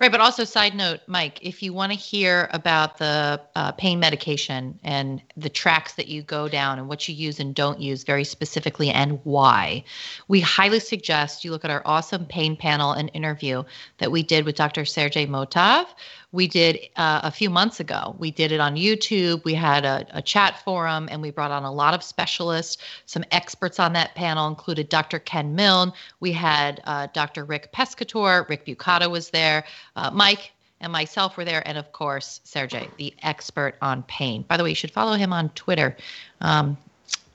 [0.00, 3.98] Right, but also side note, Mike, if you want to hear about the uh, pain
[3.98, 8.02] medication and the tracks that you go down and what you use and don't use
[8.02, 9.84] very specifically and why,
[10.26, 13.62] we highly suggest you look at our awesome pain panel and interview
[13.98, 14.84] that we did with Dr.
[14.84, 15.86] Sergey Motov
[16.30, 18.14] we did uh, a few months ago.
[18.18, 19.44] We did it on YouTube.
[19.44, 22.76] We had a, a, chat forum and we brought on a lot of specialists.
[23.06, 25.20] Some experts on that panel included Dr.
[25.20, 25.92] Ken Milne.
[26.18, 27.44] We had uh, Dr.
[27.44, 28.48] Rick Pescatore.
[28.48, 29.64] Rick Bukata was there.
[29.94, 30.50] Uh, Mike
[30.80, 31.62] and myself were there.
[31.66, 34.44] And of course, Sergey, the expert on pain.
[34.48, 35.96] By the way, you should follow him on Twitter.
[36.40, 36.76] Um,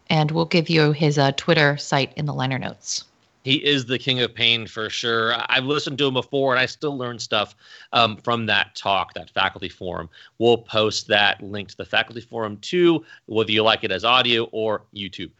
[0.09, 3.05] and we'll give you his uh, Twitter site in the liner notes
[3.43, 5.35] he is the king of pain for sure.
[5.49, 7.55] I've listened to him before, and I still learn stuff
[7.91, 10.09] um, from that talk, that faculty forum.
[10.37, 14.45] We'll post that link to the faculty forum too, whether you like it as audio
[14.45, 15.31] or YouTube.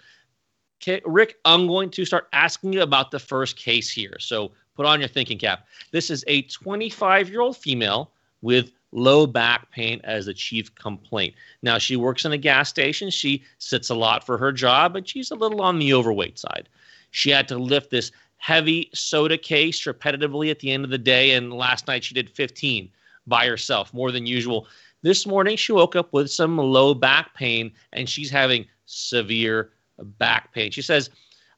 [1.05, 4.17] Rick, I'm going to start asking you about the first case here.
[4.19, 5.67] So put on your thinking cap.
[5.91, 8.11] This is a 25 year old female
[8.41, 11.33] with low back pain as the chief complaint.
[11.61, 13.09] Now, she works in a gas station.
[13.09, 16.69] She sits a lot for her job, and she's a little on the overweight side.
[17.11, 21.31] She had to lift this heavy soda case repetitively at the end of the day.
[21.31, 22.89] And last night she did 15
[23.25, 24.67] by herself, more than usual.
[25.01, 30.53] This morning she woke up with some low back pain and she's having severe back
[30.53, 30.71] pain.
[30.71, 31.09] She says,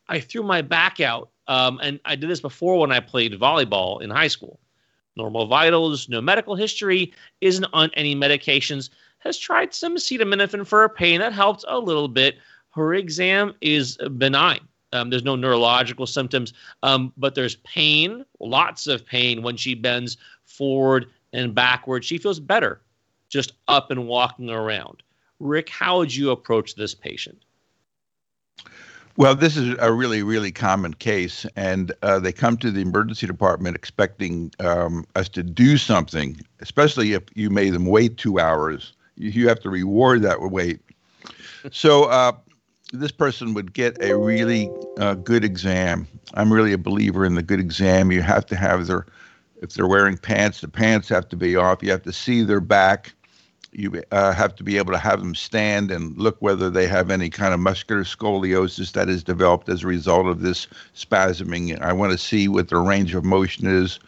[0.07, 1.29] I threw my back out.
[1.47, 4.59] Um, and I did this before when I played volleyball in high school.
[5.15, 10.89] Normal vitals, no medical history, isn't on any medications, has tried some acetaminophen for her
[10.89, 11.19] pain.
[11.19, 12.37] That helped a little bit.
[12.71, 14.59] Her exam is benign.
[14.91, 20.17] Um, there's no neurological symptoms, um, but there's pain, lots of pain when she bends
[20.45, 22.03] forward and backward.
[22.05, 22.81] She feels better
[23.29, 25.03] just up and walking around.
[25.39, 27.43] Rick, how would you approach this patient?
[29.17, 33.25] Well, this is a really, really common case, and uh, they come to the emergency
[33.25, 38.91] department expecting um, us to do something, especially if you made them wait two hours.
[39.15, 40.81] You, have to reward that wait.
[41.71, 42.33] So, uh,
[42.91, 46.07] this person would get a really uh, good exam.
[46.33, 48.11] I'm really a believer in the good exam.
[48.11, 49.05] You have to have their,
[49.61, 51.81] if they're wearing pants, the pants have to be off.
[51.81, 53.13] You have to see their back.
[53.77, 57.11] You uh, have to be able to have them stand and look whether they have
[57.11, 61.81] any kind of muscular scoliosis that is developed as a result of this spasming.
[61.81, 63.99] I want to see what their range of motion is,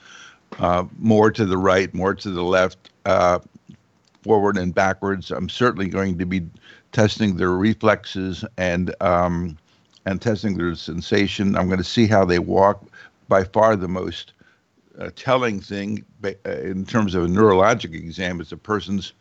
[0.59, 3.39] uh, more to the right, more to the left, uh,
[4.23, 5.31] forward and backwards.
[5.31, 6.47] I'm certainly going to be
[6.93, 9.57] testing their reflexes and um,
[10.05, 11.57] and testing their sensation.
[11.57, 12.81] I'm going to see how they walk.
[13.27, 14.31] By far, the most
[14.97, 19.11] uh, telling thing uh, in terms of a neurologic exam is a person's,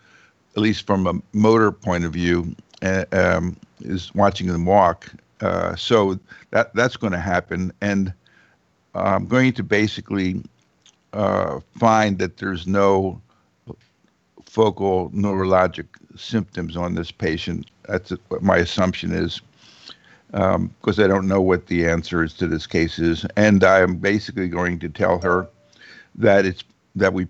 [0.57, 5.13] at least from a motor point of view, uh, um, is watching them walk.
[5.41, 6.19] Uh, so
[6.51, 8.13] that that's going to happen, and
[8.95, 10.43] I'm going to basically
[11.13, 13.21] uh, find that there's no
[14.47, 15.87] focal neurologic
[16.17, 17.67] symptoms on this patient.
[17.87, 19.43] That's what my assumption is,
[20.31, 23.81] because um, I don't know what the answer is to this case is, and I
[23.81, 25.47] am basically going to tell her
[26.15, 27.27] that it's that we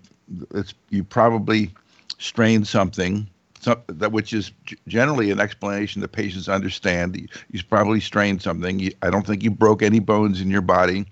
[0.55, 1.73] it's you probably
[2.17, 3.27] strained something.
[3.87, 4.51] that which is
[4.87, 7.15] generally an explanation that patients understand.
[7.15, 8.79] You, you probably strained something.
[8.79, 11.05] You, I don't think you broke any bones in your body,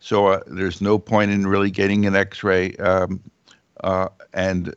[0.00, 2.74] so uh, there's no point in really getting an X-ray.
[2.76, 3.20] Um,
[3.84, 4.74] uh, and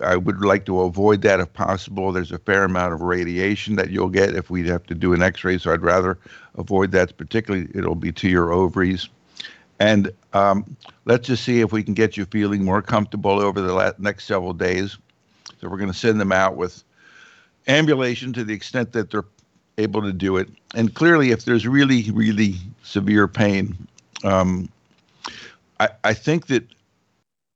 [0.00, 2.12] I would like to avoid that if possible.
[2.12, 5.22] There's a fair amount of radiation that you'll get if we'd have to do an
[5.22, 6.18] X-ray, so I'd rather
[6.56, 7.16] avoid that.
[7.16, 9.08] Particularly, it'll be to your ovaries.
[9.78, 13.94] And um, let's just see if we can get you feeling more comfortable over the
[13.98, 14.98] next several days.
[15.60, 16.82] So we're going to send them out with
[17.68, 19.24] ambulation to the extent that they're
[19.78, 20.48] able to do it.
[20.74, 23.76] And clearly, if there's really, really severe pain,
[24.24, 24.68] um,
[25.80, 26.64] I, I think that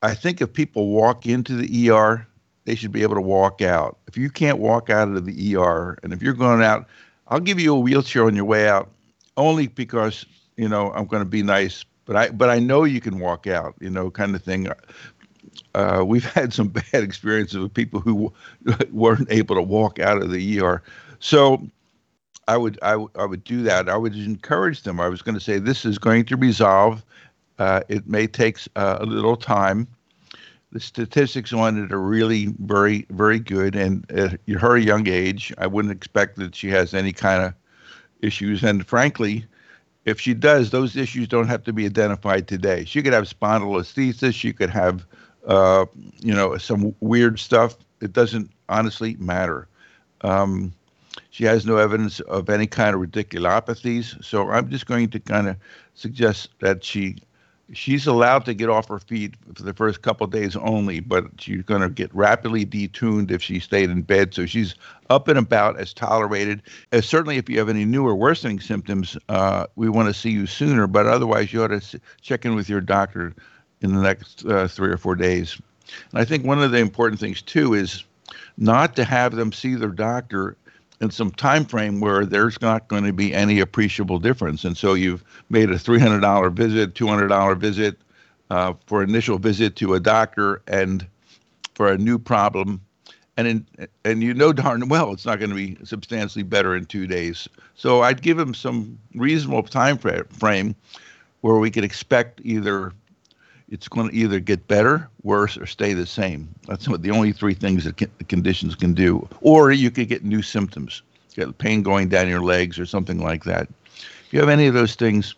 [0.01, 2.25] I think if people walk into the ER,
[2.65, 3.97] they should be able to walk out.
[4.07, 6.87] If you can't walk out of the ER, and if you're going out,
[7.27, 8.89] I'll give you a wheelchair on your way out,
[9.37, 10.25] only because
[10.55, 11.83] you know I'm going to be nice.
[12.09, 14.67] But I but I know you can walk out, you know, kind of thing.
[15.75, 18.33] Uh, we've had some bad experiences with people who
[18.91, 20.81] weren't able to walk out of the ER.
[21.19, 21.61] So
[22.47, 23.89] I would I, I would do that.
[23.89, 24.99] I would encourage them.
[24.99, 27.05] I was going to say this is going to resolve.
[27.59, 29.87] Uh, it may take uh, a little time.
[30.71, 33.75] The statistics on it are really very, very good.
[33.75, 37.53] And at her young age, I wouldn't expect that she has any kind of
[38.21, 38.63] issues.
[38.63, 39.45] And frankly,
[40.05, 42.85] if she does, those issues don't have to be identified today.
[42.85, 44.33] She could have spondylolisthesis.
[44.33, 45.05] She could have,
[45.45, 45.85] uh,
[46.19, 49.67] you know, some weird stuff it doesn't honestly matter.
[50.21, 50.73] Um,
[51.31, 54.23] she has no evidence of any kind of radiculopathies.
[54.23, 55.57] So I'm just going to kind of
[55.95, 57.17] suggest that she
[57.73, 61.63] she's allowed to get off her feet for the first couple days only, but she's
[61.63, 64.33] going to get rapidly detuned if she stayed in bed.
[64.33, 64.75] So she's
[65.09, 66.61] up and about as tolerated.
[66.91, 70.31] Uh, certainly, if you have any new or worsening symptoms, uh, we want to see
[70.31, 70.87] you sooner.
[70.87, 73.33] But otherwise, you ought to s- check in with your doctor
[73.81, 75.59] in the next uh, three or four days.
[76.11, 78.03] And I think one of the important things too is
[78.57, 80.57] not to have them see their doctor
[81.01, 84.65] in some time frame where there's not going to be any appreciable difference.
[84.65, 87.97] And so you've made a $300 visit, $200 visit
[88.49, 91.05] uh, for initial visit to a doctor and
[91.75, 92.81] for a new problem.
[93.37, 96.85] And in, and you know darn well it's not going to be substantially better in
[96.85, 97.47] two days.
[97.75, 100.75] So I'd give him some reasonable time frame
[101.39, 102.91] where we could expect either
[103.69, 106.53] it's going to either get better, worse, or stay the same.
[106.67, 109.27] That's the only three things that can, the conditions can do.
[109.41, 111.01] Or you could get new symptoms,
[111.35, 113.67] get pain going down your legs or something like that.
[113.95, 115.35] If you have any of those things,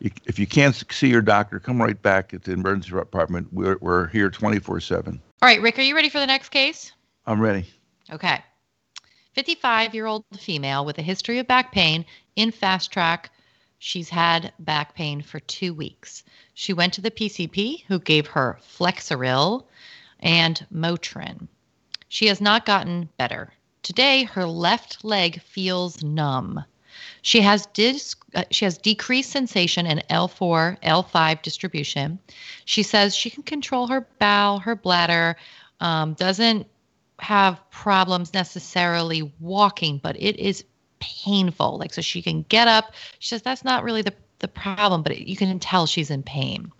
[0.00, 3.48] if you can't see your doctor, come right back at the emergency department.
[3.52, 5.20] We're, we're here 24 7.
[5.42, 6.92] All right, Rick, are you ready for the next case?
[7.26, 7.66] I'm ready.
[8.12, 8.42] Okay.
[9.34, 12.04] 55 year old female with a history of back pain
[12.36, 13.30] in fast track.
[13.78, 16.24] She's had back pain for two weeks.
[16.60, 19.62] She went to the PCP, who gave her Flexeril
[20.18, 21.46] and Motrin.
[22.08, 23.52] She has not gotten better.
[23.84, 26.64] Today, her left leg feels numb.
[27.22, 32.18] She has dis- uh, she has decreased sensation in L4, L5 distribution.
[32.64, 35.36] She says she can control her bowel, her bladder,
[35.78, 36.66] um, doesn't
[37.20, 40.64] have problems necessarily walking, but it is
[40.98, 41.78] painful.
[41.78, 42.94] Like, so she can get up.
[43.20, 46.70] She says that's not really the the problem, but you can tell she's in pain.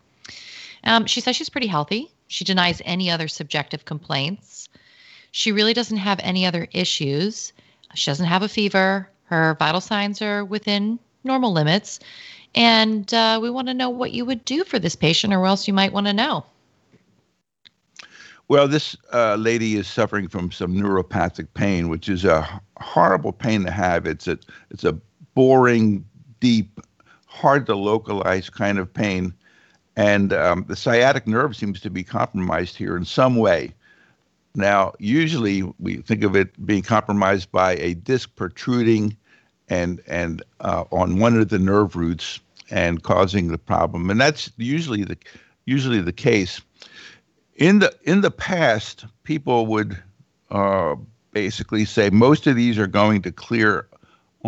[0.85, 2.11] Um, she says she's pretty healthy.
[2.29, 4.69] She denies any other subjective complaints.
[5.33, 7.53] She really doesn't have any other issues.
[7.95, 9.09] She doesn't have a fever.
[9.25, 12.01] Her vital signs are within normal limits.
[12.55, 15.69] And uh, we want to know what you would do for this patient, or else
[15.69, 16.45] you might want to know.
[18.49, 23.65] Well, this uh, lady is suffering from some neuropathic pain, which is a horrible pain
[23.65, 24.07] to have.
[24.07, 24.39] It's a
[24.71, 24.95] it's a
[25.35, 26.07] boring,
[26.41, 26.81] deep
[27.39, 29.33] hard to localize kind of pain.
[29.97, 33.75] And um, the sciatic nerve seems to be compromised here in some way.
[34.55, 39.17] Now, usually we think of it being compromised by a disc protruding
[39.69, 44.51] and and uh, on one of the nerve roots and causing the problem, and that's
[44.57, 45.17] usually the
[45.67, 46.61] usually the case.
[47.57, 50.01] In the in the past, people would
[50.51, 50.95] uh,
[51.33, 53.88] basically say most of these are going to clear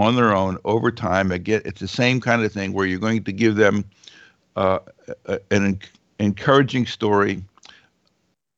[0.01, 1.31] on their own over time.
[1.31, 3.85] Again, it's the same kind of thing where you're going to give them
[4.57, 4.79] uh,
[5.51, 5.81] an
[6.19, 7.43] encouraging story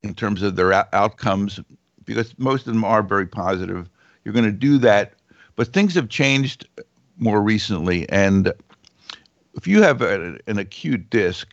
[0.03, 1.61] in terms of their outcomes
[2.05, 3.88] because most of them are very positive.
[4.24, 5.14] You're going to do that,
[5.57, 6.68] but things have changed
[7.18, 8.09] more recently.
[8.09, 8.53] And
[9.55, 11.49] if you have a, an acute disc,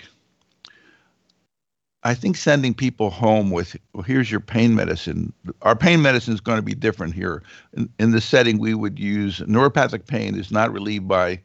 [2.04, 5.34] I think sending people home with, well, here's your pain medicine.
[5.64, 7.44] Our pain medicine is going to be different here.
[7.74, 11.42] In, in the setting we would use, neuropathic pain is not relieved by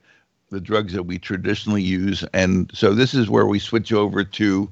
[0.50, 2.22] the drugs that we traditionally use.
[2.32, 4.70] And so this is where we switch over to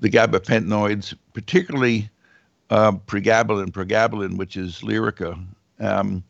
[0.00, 2.10] the gabapentinoids, particularly
[2.70, 5.40] uh, pregabalin, pregabalin, which is Lyrica.
[5.78, 6.24] Um,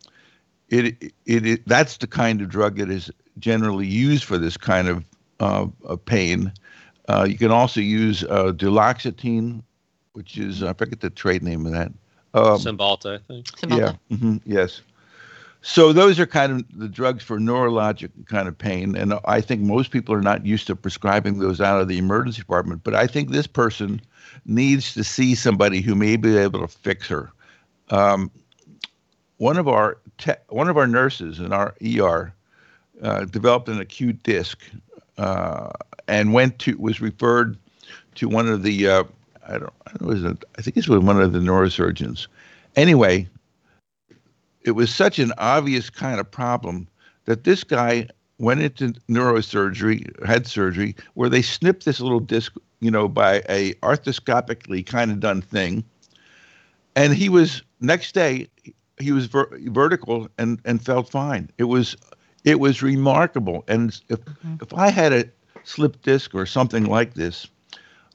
[0.68, 4.88] it, it, it, that's the kind of drug that is generally used for this kind
[4.88, 5.04] of,
[5.40, 6.52] uh, of pain.
[7.08, 9.62] Uh, you can also use uh, duloxetine,
[10.12, 11.92] which is I forget the trade name of that.
[12.34, 13.46] Um, Cymbalta, I think.
[13.46, 13.78] Cymbalta.
[14.10, 14.16] Yeah.
[14.16, 14.82] Mm-hmm, yes.
[15.62, 19.62] So those are kind of the drugs for neurologic kind of pain, and I think
[19.62, 22.84] most people are not used to prescribing those out of the emergency department.
[22.84, 24.00] But I think this person
[24.44, 27.32] needs to see somebody who may be able to fix her.
[27.90, 28.30] Um,
[29.38, 32.32] one of our te- one of our nurses in our ER
[33.02, 34.60] uh, developed an acute disc
[35.18, 35.70] uh,
[36.08, 37.56] and went to was referred
[38.16, 39.04] to one of the uh,
[39.46, 42.26] I don't I don't know, I think it was one of the neurosurgeons.
[42.74, 43.28] Anyway,
[44.62, 46.88] it was such an obvious kind of problem
[47.24, 52.90] that this guy went into neurosurgery, had surgery, where they snipped this little disc, you
[52.90, 55.84] know, by a arthroscopically kind of done thing.
[56.94, 58.48] And he was next day,
[58.98, 61.50] he was ver- vertical and and felt fine.
[61.58, 61.96] It was
[62.44, 63.64] it was remarkable.
[63.68, 64.56] And if mm-hmm.
[64.62, 65.24] if I had a
[65.66, 67.46] slip disc or something like this,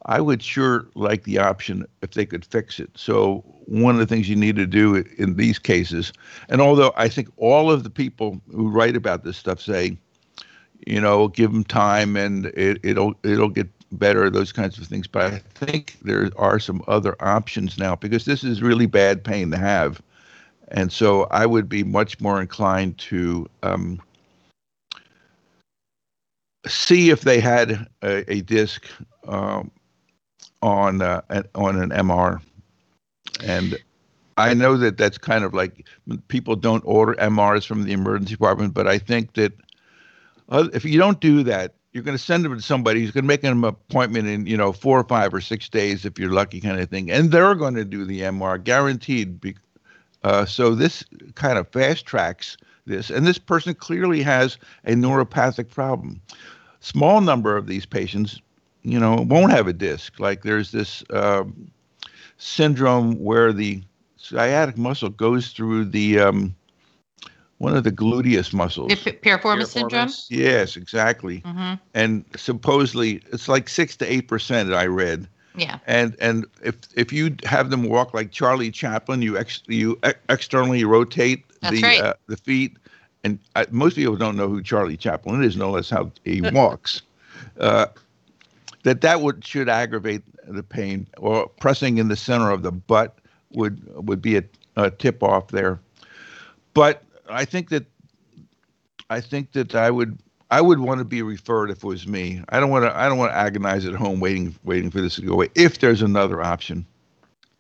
[0.06, 2.89] I would sure like the option if they could fix it.
[2.95, 6.12] So one of the things you need to do in these cases,
[6.49, 9.97] and although I think all of the people who write about this stuff say,
[10.88, 15.06] you know, give them time and it, it'll it'll get better, those kinds of things.
[15.06, 19.52] But I think there are some other options now because this is really bad pain
[19.52, 20.02] to have.
[20.70, 24.02] And so I would be much more inclined to um,
[26.68, 28.88] see if they had a, a disc
[29.28, 29.72] um,
[30.62, 31.22] on uh,
[31.55, 32.41] on an MR,
[33.43, 33.78] and
[34.38, 35.86] I know that that's kind of like
[36.28, 39.53] people don't order MRs from the emergency department, but I think that
[40.49, 43.24] uh, if you don't do that, you're going to send them to somebody who's going
[43.24, 46.18] to make them an appointment in you know four or five or six days if
[46.18, 49.55] you're lucky, kind of thing, and they're going to do the MR guaranteed.
[50.24, 51.03] Uh, so this
[51.36, 52.55] kind of fast tracks
[52.86, 56.22] this, and this person clearly has a neuropathic problem.
[56.80, 58.42] Small number of these patients,
[58.84, 60.20] you know, won't have a disc.
[60.20, 61.72] Like there's this um,
[62.38, 63.84] syndrome where the
[64.18, 66.56] sciatic muscle goes through the um,
[67.60, 68.92] one of the gluteus muscles.
[68.92, 70.10] Piriformis syndrome.
[70.30, 71.42] Yes, exactly.
[71.42, 71.76] Mm-hmm.
[71.94, 74.74] And supposedly it's like six to eight percent.
[74.74, 75.28] I read.
[75.56, 75.78] Yeah.
[75.86, 80.20] And and if if you have them walk like Charlie Chaplin, you ex, you ex-
[80.30, 82.01] externally rotate That's the right.
[82.01, 82.78] uh, the feet,
[83.24, 87.01] and I, most people don't know who Charlie Chaplin is, no less how he walks.
[87.59, 87.88] Uh,
[88.84, 93.18] that that would should aggravate the pain, or pressing in the center of the butt
[93.51, 94.43] would would be a,
[94.76, 95.80] a tip off there.
[96.74, 97.86] But I think that
[99.09, 100.18] I think that I would
[100.51, 102.43] I would want to be referred if it was me.
[102.49, 102.95] I don't want to.
[102.95, 105.47] I don't want to agonize at home waiting, waiting for this to go away.
[105.55, 106.86] If there's another option.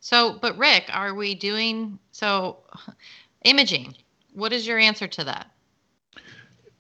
[0.01, 2.57] So, but Rick, are we doing so?
[3.43, 3.95] Imaging.
[4.33, 5.51] What is your answer to that?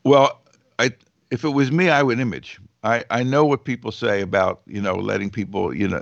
[0.03, 0.41] Well,
[0.79, 0.91] I
[1.31, 2.59] if it was me, I would image.
[2.83, 6.01] I I know what people say about you know letting people you know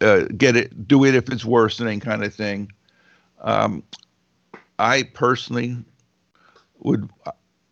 [0.00, 2.70] uh, get it, do it if it's worse than any kind of thing.
[3.40, 3.82] Um,
[4.78, 5.76] I personally
[6.80, 7.08] would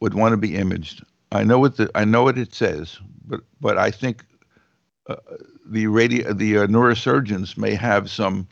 [0.01, 1.05] would want to be imaged.
[1.33, 4.25] I know what the I know what it says, but but I think
[5.07, 5.17] uh,
[5.67, 8.49] the radio the uh, neurosurgeons may have some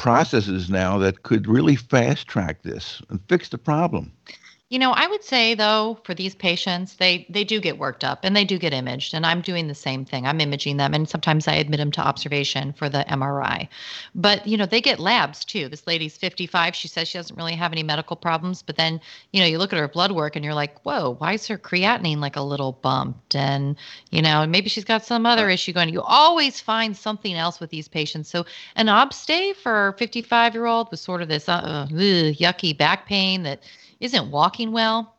[0.00, 4.10] processes now that could really fast track this and fix the problem.
[4.70, 8.20] You know, I would say though, for these patients, they they do get worked up
[8.22, 10.28] and they do get imaged, and I'm doing the same thing.
[10.28, 13.66] I'm imaging them, and sometimes I admit them to observation for the MRI.
[14.14, 15.68] But you know, they get labs too.
[15.68, 16.76] This lady's 55.
[16.76, 19.00] She says she doesn't really have any medical problems, but then
[19.32, 21.58] you know, you look at her blood work and you're like, whoa, why is her
[21.58, 23.34] creatinine like a little bumped?
[23.34, 23.74] And
[24.12, 25.88] you know, maybe she's got some other issue going.
[25.88, 28.30] You always find something else with these patients.
[28.30, 28.46] So
[28.76, 33.42] an obstay for 55 year old with sort of this uh, uh, yucky back pain
[33.42, 33.64] that
[34.00, 35.14] isn't walking well,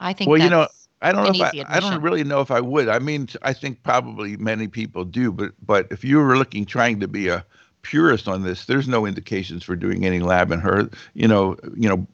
[0.00, 0.30] I think.
[0.30, 0.68] Well, you know,
[1.02, 1.30] I don't know.
[1.30, 2.88] If I, I don't really know if I would.
[2.88, 7.00] I mean, I think probably many people do, but but if you were looking trying
[7.00, 7.44] to be a
[7.82, 10.88] purist on this, there's no indications for doing any lab in her.
[11.14, 12.06] You know, you know,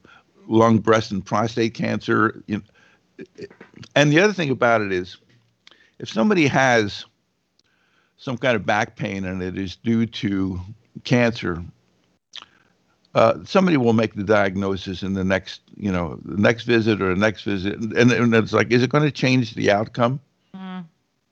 [0.48, 2.42] lung, breast, and prostate cancer.
[2.46, 2.62] You
[3.18, 3.46] know,
[3.94, 5.16] and the other thing about it is,
[5.98, 7.04] if somebody has
[8.16, 10.60] some kind of back pain and it is due to
[11.04, 11.62] cancer,
[13.14, 17.14] uh, somebody will make the diagnosis in the next, you know, the next visit or
[17.14, 20.20] the next visit, and, and it's like, is it going to change the outcome?
[20.54, 20.84] Mm.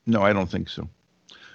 [0.05, 0.87] No, I don't think so.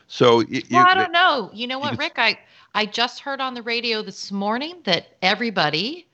[0.09, 1.51] So, well, you, I don't know.
[1.53, 2.15] You know what, Rick?
[2.17, 2.39] I
[2.75, 6.07] I just heard on the radio this morning that everybody,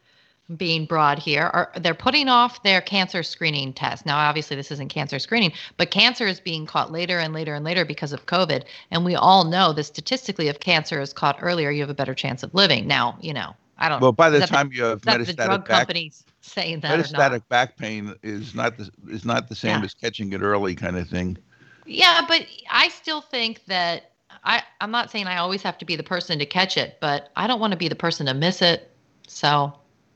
[0.56, 4.06] being broad here, are they're putting off their cancer screening test.
[4.06, 7.64] Now, obviously, this isn't cancer screening, but cancer is being caught later and later and
[7.64, 8.64] later because of COVID.
[8.90, 12.14] And we all know that statistically, if cancer is caught earlier, you have a better
[12.14, 12.86] chance of living.
[12.86, 14.00] Now, you know, I don't.
[14.00, 17.42] Well, by the time the, you have metastatic the drug back, companies saying that metastatic
[17.48, 19.84] back pain is not the is not the same yeah.
[19.84, 21.38] as catching it early, kind of thing.
[21.86, 24.12] Yeah, but I still think that
[24.44, 27.30] I I'm not saying I always have to be the person to catch it, but
[27.36, 28.90] I don't want to be the person to miss it.
[29.26, 29.72] So, I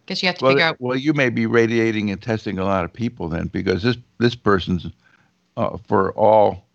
[0.07, 0.77] guess you have to well, figure out.
[0.81, 4.35] Well, you may be radiating and testing a lot of people then, because this this
[4.35, 4.87] person's
[5.57, 6.67] uh, for all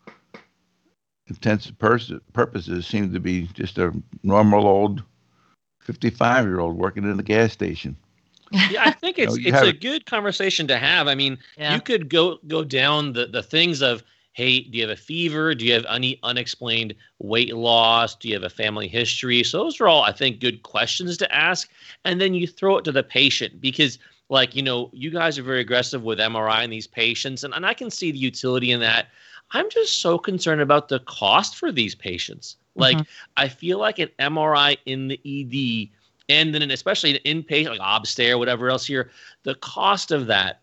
[1.28, 5.04] intents pers- purposes seems to be just a normal old
[5.82, 7.96] 55 year old working in the gas station.
[8.70, 11.08] yeah, I think it's you know, it's a good conversation to have.
[11.08, 11.74] I mean, yeah.
[11.74, 14.04] you could go go down the, the things of,
[14.34, 15.56] hey, do you have a fever?
[15.56, 18.16] Do you have any unexplained weight loss?
[18.16, 19.44] Do you have a family history?
[19.44, 21.70] So those are all, I think, good questions to ask.
[22.06, 25.44] And then you throw it to the patient because, like, you know, you guys are
[25.44, 28.80] very aggressive with MRI in these patients, and, and I can see the utility in
[28.82, 29.08] that.
[29.52, 32.56] I'm just so concerned about the cost for these patients.
[32.76, 33.32] Like mm-hmm.
[33.38, 35.90] I feel like an MRI in the ED
[36.30, 39.12] and then especially an inpatient like obstay or whatever else here,
[39.44, 40.62] the cost of that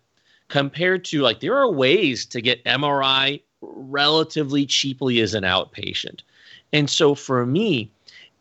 [0.48, 6.20] compared to like there are ways to get MRI relatively cheaply as an outpatient.
[6.72, 7.90] And so for me,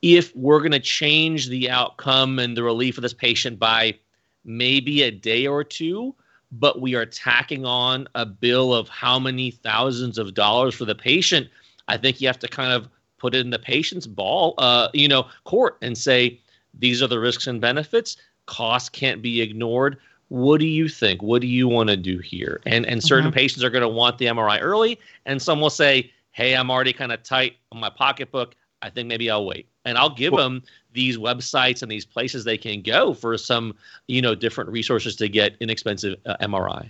[0.01, 3.97] if we're going to change the outcome and the relief of this patient by
[4.45, 6.15] maybe a day or two,
[6.51, 10.95] but we are tacking on a bill of how many thousands of dollars for the
[10.95, 11.47] patient,
[11.87, 12.87] I think you have to kind of
[13.17, 16.39] put it in the patient's ball, uh, you know, court and say
[16.73, 18.17] these are the risks and benefits.
[18.45, 19.97] Cost can't be ignored.
[20.29, 21.21] What do you think?
[21.21, 22.61] What do you want to do here?
[22.65, 23.35] And and certain mm-hmm.
[23.35, 26.93] patients are going to want the MRI early, and some will say, "Hey, I'm already
[26.93, 28.55] kind of tight on my pocketbook.
[28.81, 32.43] I think maybe I'll wait." And I'll give well, them these websites and these places
[32.43, 33.73] they can go for some,
[34.07, 36.89] you know, different resources to get inexpensive uh, MRI.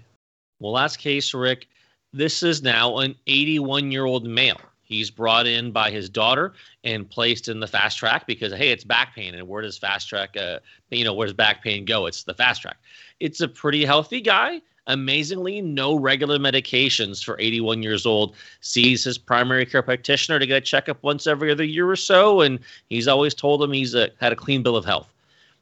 [0.60, 1.68] Well, last case, Rick.
[2.14, 4.60] This is now an 81 year old male.
[4.88, 6.54] He's brought in by his daughter
[6.86, 10.08] and placed in the fast track because hey, it's back pain, and where does fast
[10.08, 10.60] track, uh,
[10.92, 12.06] you know, where does back pain go?
[12.06, 12.78] It's the fast track.
[13.20, 14.62] It's a pretty healthy guy.
[14.90, 18.38] Amazingly, no regular medications for 81 years old.
[18.62, 22.40] Sees his primary care practitioner to get a checkup once every other year or so,
[22.40, 22.58] and
[22.88, 25.14] he's always told him he's a, had a clean bill of health.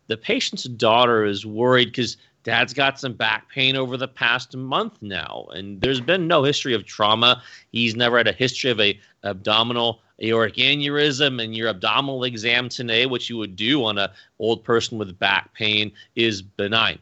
[0.05, 5.01] The patient's daughter is worried because Dad's got some back pain over the past month
[5.01, 7.41] now, and there's been no history of trauma.
[7.71, 13.07] He's never had a history of a abdominal aortic aneurysm, and your abdominal exam today,
[13.07, 16.99] which you would do on a old person with back pain, is benign.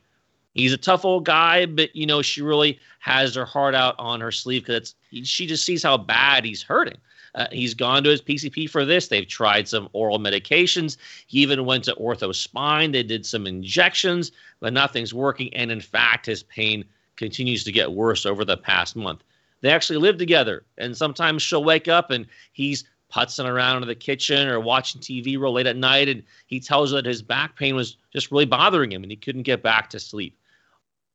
[0.54, 4.22] He's a tough old guy, but you know she really has her heart out on
[4.22, 6.98] her sleeve because she just sees how bad he's hurting.
[7.36, 9.08] Uh, he's gone to his PCP for this.
[9.08, 10.98] They've tried some oral medications.
[11.28, 12.92] He even went to ortho spine.
[12.92, 15.54] They did some injections, but nothing's working.
[15.54, 19.24] And in fact, his pain continues to get worse over the past month.
[19.62, 23.96] They actually live together, and sometimes she'll wake up and he's putzing around in the
[23.96, 27.56] kitchen or watching TV real late at night, and he tells her that his back
[27.56, 30.38] pain was just really bothering him and he couldn't get back to sleep.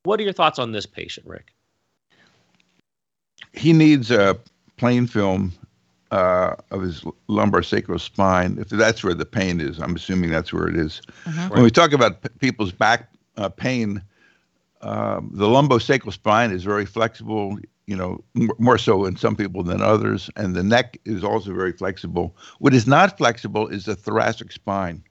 [0.03, 1.53] What are your thoughts on this patient, Rick?
[3.53, 4.39] He needs a
[4.77, 5.51] plain film
[6.11, 10.51] uh, of his lumbar sacral spine, if that's where the pain is, I'm assuming that's
[10.51, 11.01] where it is.
[11.25, 11.49] Uh-huh.
[11.49, 14.01] When we talk about p- people's back uh, pain,
[14.81, 19.63] um, the lumbosacral spine is very flexible, you know, m- more so in some people
[19.63, 22.35] than others, and the neck is also very flexible.
[22.59, 25.03] What is not flexible is the thoracic spine.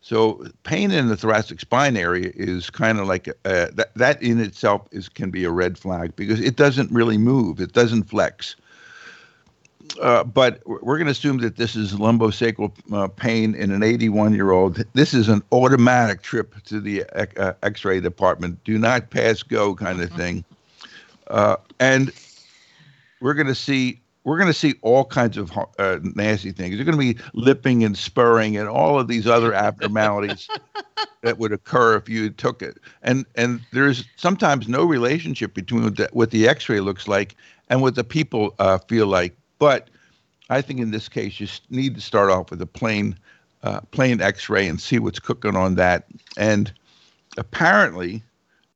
[0.00, 3.92] So pain in the thoracic spine area is kind of like a, that.
[3.96, 7.58] That in itself is can be a red flag because it doesn't really move.
[7.60, 8.54] It doesn't flex.
[10.00, 14.34] Uh, but we're going to assume that this is lumbosacral uh, pain in an 81
[14.34, 14.84] year old.
[14.94, 18.62] This is an automatic trip to the uh, x ray department.
[18.64, 20.44] Do not pass go kind of thing.
[21.28, 22.12] Uh, and
[23.20, 24.00] we're going to see.
[24.24, 26.74] We're going to see all kinds of uh, nasty things.
[26.74, 30.48] There's going to be lipping and spurring and all of these other abnormalities
[31.22, 32.78] that would occur if you took it.
[33.02, 37.36] And and there's sometimes no relationship between what the, what the X-ray looks like
[37.68, 38.56] and what the people
[38.88, 39.88] feel like but
[40.50, 43.18] I think in this case, you need to start off with a plain,
[43.62, 46.06] uh, plain X-ray and see what's cooking on that.
[46.36, 46.72] And
[47.36, 48.22] apparently,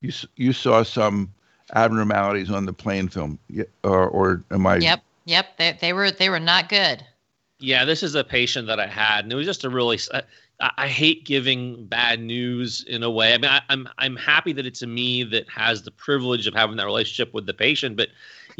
[0.00, 1.32] you you saw some
[1.74, 3.38] abnormalities on the plain film,
[3.84, 4.76] or, or am I?
[4.76, 5.56] Yep, yep.
[5.58, 7.04] They they were they were not good.
[7.58, 9.98] Yeah, this is a patient that I had, and it was just a really.
[10.10, 10.22] I,
[10.76, 13.32] I hate giving bad news in a way.
[13.32, 16.54] I mean, I, I'm I'm happy that it's a me that has the privilege of
[16.54, 18.08] having that relationship with the patient, but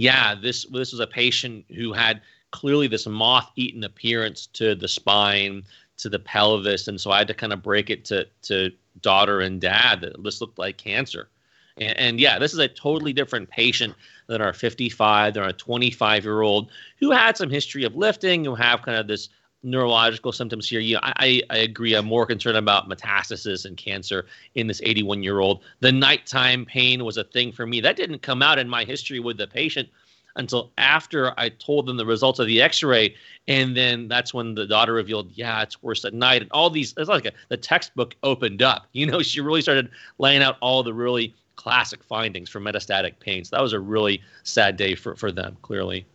[0.00, 2.22] yeah, this this was a patient who had
[2.52, 5.62] clearly this moth-eaten appearance to the spine,
[5.98, 8.70] to the pelvis, and so I had to kind of break it to to
[9.02, 11.28] daughter and dad that this looked like cancer.
[11.76, 13.94] And, and yeah, this is a totally different patient
[14.26, 18.54] than our 55, than our 25 year old who had some history of lifting, who
[18.54, 19.28] have kind of this
[19.62, 20.80] neurological symptoms here.
[20.80, 21.94] Yeah, I, I agree.
[21.94, 25.62] I'm more concerned about metastasis and cancer in this 81 year old.
[25.80, 27.80] The nighttime pain was a thing for me.
[27.80, 29.88] That didn't come out in my history with the patient
[30.36, 33.14] until after I told them the results of the X-ray,
[33.48, 36.94] and then that's when the daughter revealed, yeah, it's worse at night, and all these.
[36.96, 38.86] It's like a, the textbook opened up.
[38.92, 39.88] You know, she really started
[40.18, 43.44] laying out all the really classic findings for metastatic pain.
[43.44, 46.06] So that was a really sad day for for them, clearly.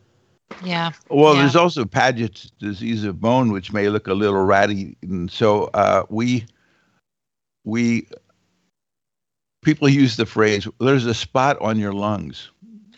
[0.64, 0.92] Yeah.
[1.10, 1.42] Well, yeah.
[1.42, 6.04] there's also Paget's disease of bone, which may look a little ratty, and so uh,
[6.10, 6.46] we
[7.64, 8.08] we
[9.64, 12.50] people use the phrase "there's a spot on your lungs."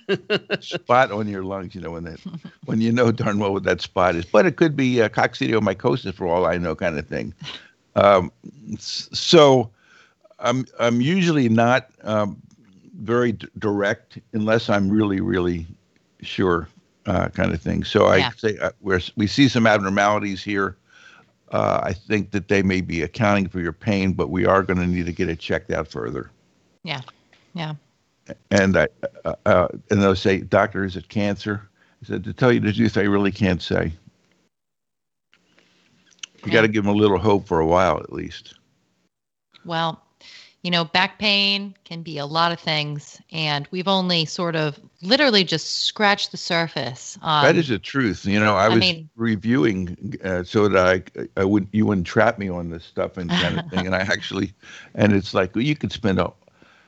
[0.61, 2.19] spot on your lungs, you know, when that
[2.65, 4.25] when you know darn well what that spot is.
[4.25, 7.33] But it could be uh, coccidiomycosis for all I know, kind of thing.
[7.95, 8.31] Um,
[8.77, 9.69] so
[10.39, 12.41] I'm I'm usually not um,
[12.99, 15.65] very d- direct unless I'm really really
[16.21, 16.69] sure
[17.07, 17.83] uh, kind of thing.
[17.83, 18.27] So yeah.
[18.27, 20.77] I say uh, we we see some abnormalities here.
[21.51, 24.79] Uh, I think that they may be accounting for your pain, but we are going
[24.79, 26.29] to need to get it checked out further.
[26.83, 27.01] Yeah,
[27.53, 27.75] yeah.
[28.51, 28.87] And I
[29.23, 31.69] uh, uh, and they'll say, "Doctor, is it cancer?"
[32.03, 33.93] I said, "To tell you the truth, I really can't say.
[36.45, 38.55] You got to give them a little hope for a while, at least."
[39.65, 40.01] Well,
[40.67, 44.77] You know, back pain can be a lot of things, and we've only sort of
[45.01, 47.17] literally just scratched the surface.
[47.21, 48.25] Um, that is the truth.
[48.25, 52.05] You know, I, I was mean, reviewing uh, so that I, I would you wouldn't
[52.05, 54.51] trap me on this stuff and kind of thing, and I actually,
[54.93, 56.33] and it's like well, you could spend a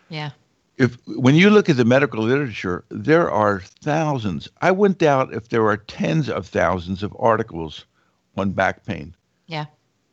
[0.09, 0.31] yeah
[0.77, 4.49] if when you look at the medical literature, there are thousands.
[4.59, 7.85] I wouldn't doubt if there are tens of thousands of articles
[8.35, 9.15] on back pain.
[9.47, 9.67] Yeah.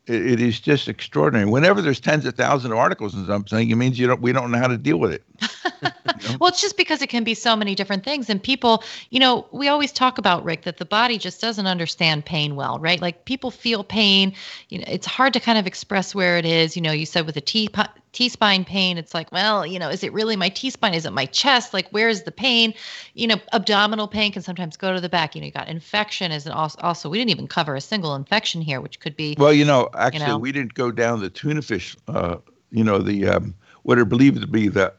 [0.07, 1.49] It, it is just extraordinary.
[1.49, 4.51] Whenever there's tens of thousands of articles on something, it means you don't we don't
[4.51, 5.25] know how to deal with it.
[5.83, 6.37] you know?
[6.41, 9.47] Well, it's just because it can be so many different things, and people, you know,
[9.53, 13.01] we always talk about Rick that the body just doesn't understand pain well, right?
[13.01, 14.33] Like people feel pain.
[14.69, 16.77] You know, it's hard to kind of express where it is.
[16.77, 17.69] You know, you said with a T
[18.17, 20.95] T spine pain, it's like, well, you know, is it really my T spine?
[20.95, 21.75] Is it my chest?
[21.75, 22.73] Like, where's the pain?
[23.13, 25.35] You know, abdominal pain can sometimes go to the back.
[25.35, 28.15] You know, you got infection is an also, also we didn't even cover a single
[28.15, 29.37] infection here, which could be.
[29.37, 31.95] Well, you know, actually, you know, we didn't go down the tuna fish.
[32.09, 32.37] Uh,
[32.71, 34.95] you know, the um, what are believed to be the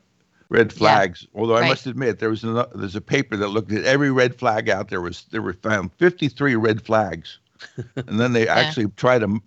[0.50, 1.26] red flags.
[1.34, 1.42] Yeah.
[1.42, 1.70] Although I right.
[1.70, 4.90] must admit, there was a, there's a paper that looked at every red flag out
[4.90, 5.02] there.
[5.02, 7.40] Was there were found 53 red flags,
[7.96, 8.54] and then they yeah.
[8.54, 9.42] actually try to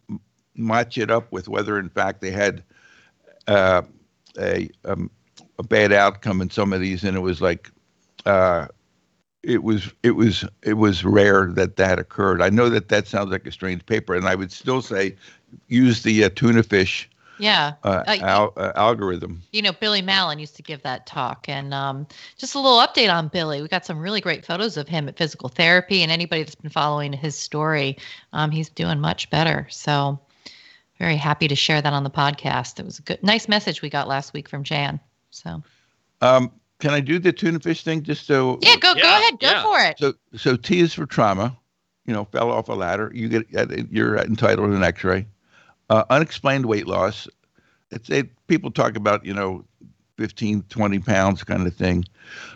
[0.57, 2.65] match it up with whether in fact they had
[3.51, 3.83] uh,
[4.39, 5.11] a um,
[5.59, 7.71] a bad outcome in some of these, and it was like.
[8.27, 8.67] Uh,
[9.43, 12.43] it was it was it was rare that that occurred.
[12.43, 15.17] I know that that sounds like a strange paper, and I would still say
[15.69, 17.09] use the uh, tuna fish
[17.41, 21.49] yeah uh, uh, al- uh, algorithm you know billy mallon used to give that talk
[21.49, 22.07] and um,
[22.37, 25.17] just a little update on billy we got some really great photos of him at
[25.17, 27.97] physical therapy and anybody that's been following his story
[28.35, 30.21] um, he's doing much better so
[31.01, 33.91] very happy to share that on the podcast it was a good nice message we
[33.91, 35.01] got last week from jan
[35.31, 35.61] so
[36.21, 39.41] um, can i do the tuna fish thing just so yeah go yeah, go ahead
[39.41, 39.63] go yeah.
[39.63, 41.57] for it so so t is for trauma
[42.07, 45.27] you know fell off a ladder you get you're entitled to an x-ray
[45.91, 47.29] uh, unexplained weight loss.
[47.91, 49.65] It's it, people talk about you know
[50.17, 52.05] 15, 20 pounds kind of thing.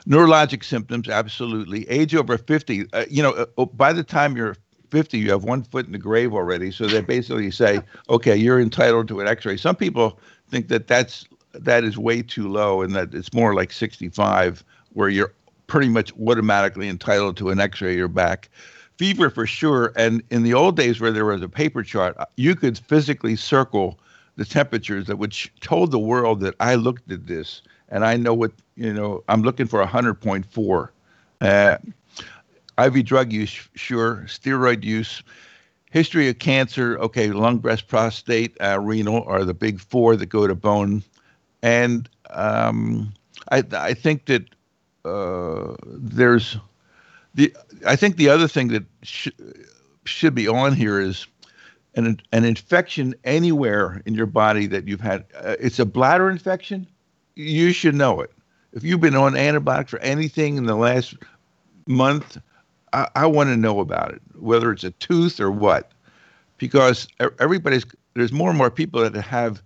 [0.07, 1.89] Neurologic symptoms, absolutely.
[1.91, 4.57] Age over 50, uh, you know, uh, oh, by the time you're
[4.91, 6.71] 50, you have one foot in the grave already.
[6.71, 9.57] So they basically say, okay, you're entitled to an X-ray.
[9.57, 13.73] Some people think that that's that is way too low, and that it's more like
[13.73, 15.33] 65, where you're
[15.67, 18.49] pretty much automatically entitled to an X-ray of your back
[18.99, 19.93] fever for sure.
[19.97, 23.99] And in the old days where there was a paper chart, you could physically circle
[24.37, 28.35] the temperatures that which told the world that I looked at this and I know
[28.35, 30.89] what, you know, I'm looking for 100.4.
[31.41, 31.79] Uh,
[32.79, 34.25] IV drug use, sure.
[34.27, 35.23] Steroid use.
[35.91, 40.47] History of cancer, okay, lung, breast, prostate, uh, renal are the big four that go
[40.47, 41.05] to bone.
[41.63, 43.15] And um,
[43.53, 44.45] I, I think that
[45.05, 46.57] uh, there's
[47.35, 47.55] the
[47.87, 49.29] I think the other thing that sh-
[50.05, 51.27] should be on here is
[51.95, 55.25] an an infection anywhere in your body that you've had.
[55.37, 56.87] Uh, it's a bladder infection.
[57.35, 58.33] You should know it.
[58.73, 61.15] If you've been on antibiotics for anything in the last
[61.87, 62.39] month,
[62.95, 65.93] I, I want to know about it, whether it's a tooth or what,
[66.59, 67.09] because
[67.41, 67.85] everybody's
[68.15, 69.63] there's more and more people that have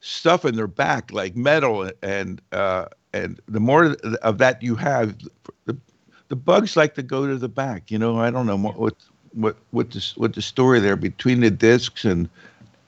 [0.00, 5.16] stuff in their back like metal and uh, and the more of that you have,
[5.66, 5.76] the
[6.28, 7.90] the bugs like to go to the back.
[7.90, 8.96] You know, I don't know what
[9.34, 12.28] what what the what the story there between the discs and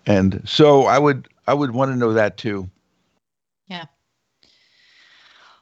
[0.06, 2.68] and so I would I would want to know that too.
[3.68, 3.84] Yeah.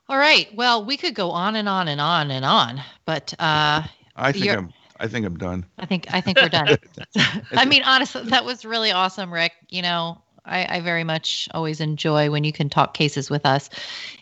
[0.09, 0.49] All right.
[0.55, 3.83] Well, we could go on and on and on and on, but uh,
[4.17, 5.67] I think I'm I think I'm done.
[5.79, 6.77] I think I think we're done.
[7.53, 9.53] I mean, honestly, that was really awesome, Rick.
[9.69, 13.71] You know, I, I, very much always enjoy when you can talk cases with us.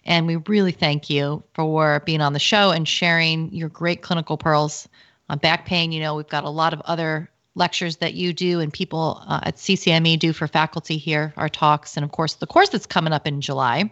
[0.04, 4.36] And we really thank you for being on the show and sharing your great clinical
[4.36, 4.88] pearls
[5.28, 5.92] on back pain.
[5.92, 9.40] You know, we've got a lot of other lectures that you do and people uh,
[9.44, 13.12] at CCME do for faculty here, our talks, and of course, the course that's coming
[13.12, 13.90] up in July.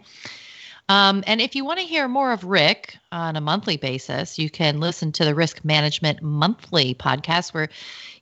[0.89, 4.49] Um, and if you want to hear more of Rick on a monthly basis, you
[4.49, 7.69] can listen to the Risk Management Monthly podcast, where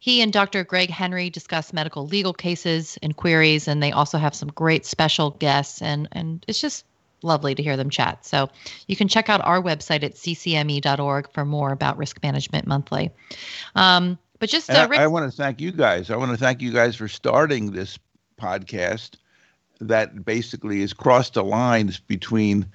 [0.02, 0.66] he and Dr.
[0.66, 5.32] Greg Henry discuss medical legal cases and queries, and they also have some great special
[5.32, 6.86] guests, and and it's just
[7.24, 8.26] lovely to hear them chat.
[8.26, 8.50] So
[8.88, 13.12] you can check out our website at ccme.org for more about Risk Management Monthly.
[13.76, 16.12] Um, but just uh, Rick- I, I want to thank you guys.
[16.12, 17.98] I want to thank you guys for starting this
[18.40, 19.12] podcast
[19.80, 22.66] that basically has crossed the lines between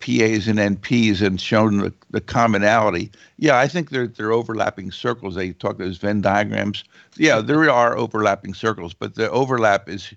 [0.00, 3.10] PAs and NPs and shown the, the commonality.
[3.38, 5.34] Yeah, I think they're they're overlapping circles.
[5.34, 6.84] They talk those Venn diagrams.
[7.16, 10.12] Yeah, there are overlapping circles, but the overlap is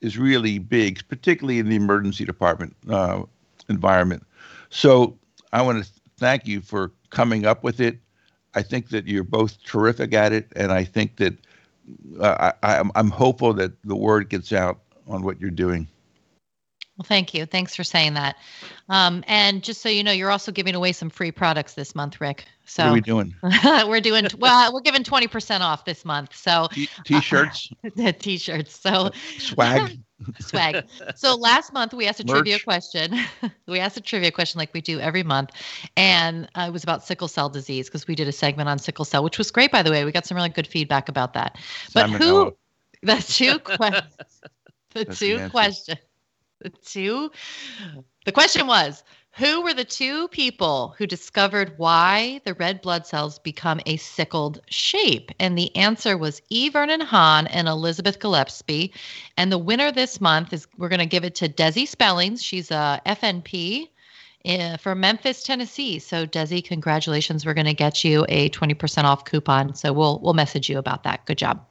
[0.00, 3.22] is really big, particularly in the emergency department uh,
[3.68, 4.24] environment.
[4.68, 5.18] So
[5.52, 7.98] I want to thank you for coming up with it.
[8.54, 11.34] I think that you're both terrific at it, and I think that
[12.20, 14.80] uh, I, I'm, I'm hopeful that the word gets out
[15.10, 15.88] on what you're doing.
[17.00, 17.46] Well, thank you.
[17.46, 18.36] Thanks for saying that.
[18.90, 22.20] Um, and just so you know, you're also giving away some free products this month,
[22.20, 22.44] Rick.
[22.66, 23.34] So what are we doing?
[23.88, 24.70] we're doing well.
[24.74, 26.36] We're giving twenty percent off this month.
[26.36, 26.68] So
[27.04, 28.78] T- shirts uh, t-shirts.
[28.78, 29.98] So swag,
[30.40, 30.84] swag.
[31.16, 32.34] So last month we asked a Merch.
[32.34, 33.18] trivia question.
[33.66, 35.52] we asked a trivia question like we do every month,
[35.96, 39.06] and uh, it was about sickle cell disease because we did a segment on sickle
[39.06, 40.04] cell, which was great by the way.
[40.04, 41.56] We got some really good feedback about that.
[41.94, 42.54] But who?
[43.02, 44.42] The two questions.
[44.94, 46.00] The That's two questions
[46.60, 47.30] the two.
[48.24, 49.02] The question was
[49.32, 54.60] Who were the two people who discovered why the red blood cells become a sickled
[54.68, 55.30] shape?
[55.38, 56.68] And the answer was E.
[56.68, 58.92] Vernon Hahn and Elizabeth Gillespie.
[59.36, 62.42] And the winner this month is we're going to give it to Desi Spellings.
[62.42, 63.88] She's a FNP.
[64.46, 65.98] Uh, for Memphis, Tennessee.
[65.98, 67.44] So, Desi, congratulations.
[67.44, 69.74] We're going to get you a 20% off coupon.
[69.74, 71.26] So, we'll we'll message you about that.
[71.26, 71.62] Good job.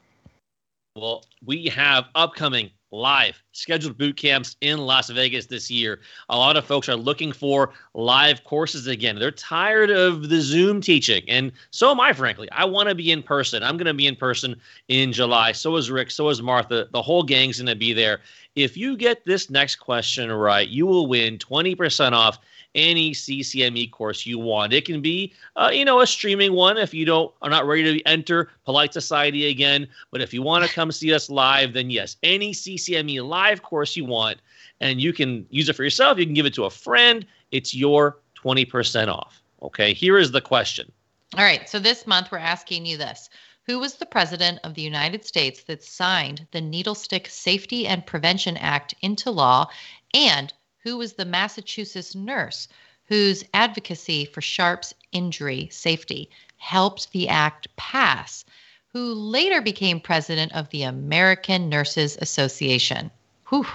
[0.96, 6.00] Well, we have upcoming live scheduled boot camps in Las Vegas this year.
[6.30, 9.18] A lot of folks are looking for live courses again.
[9.18, 11.24] They're tired of the Zoom teaching.
[11.28, 12.50] And so am I, frankly.
[12.52, 13.64] I want to be in person.
[13.64, 14.56] I'm going to be in person
[14.88, 15.52] in July.
[15.52, 16.12] So is Rick.
[16.12, 16.88] So is Martha.
[16.92, 18.22] The whole gang's going to be there.
[18.56, 22.40] If you get this next question right, you will win 20% off
[22.76, 24.74] any CCME course you want.
[24.74, 27.84] It can be, uh, you know, a streaming one if you don't are not ready
[28.00, 29.88] to enter Polite Society again.
[30.12, 33.96] But if you want to come see us live, then yes, any CCME live course
[33.96, 34.40] you want,
[34.80, 36.18] and you can use it for yourself.
[36.18, 37.26] You can give it to a friend.
[37.52, 39.42] It's your 20% off.
[39.62, 40.92] Okay, here is the question.
[41.38, 43.30] All right, so this month we're asking you this.
[43.68, 48.04] Who was the president of the United States that signed the Needle Stick Safety and
[48.04, 49.70] Prevention Act into law?
[50.12, 50.52] And
[50.84, 52.68] who was the Massachusetts nurse
[53.10, 58.46] whose advocacy for Sharp's injury safety helped the act pass,
[58.94, 63.10] who later became president of the American Nurses Association.
[63.50, 63.66] Whew.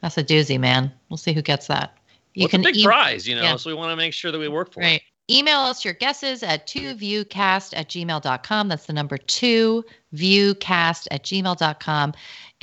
[0.00, 0.92] That's a doozy, man.
[1.08, 1.96] We'll see who gets that.
[2.34, 3.56] You well, can a big e- prize, you know, yeah.
[3.56, 5.00] so we want to make sure that we work for right.
[5.00, 5.02] it.
[5.32, 8.68] Email us your guesses at 2viewcast at gmail.com.
[8.68, 12.12] That's the number 2viewcast at gmail.com.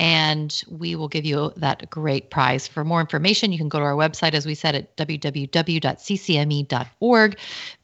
[0.02, 2.66] And we will give you that great prize.
[2.66, 5.78] For more information, you can go to our website, as we said, at www.ccme.org.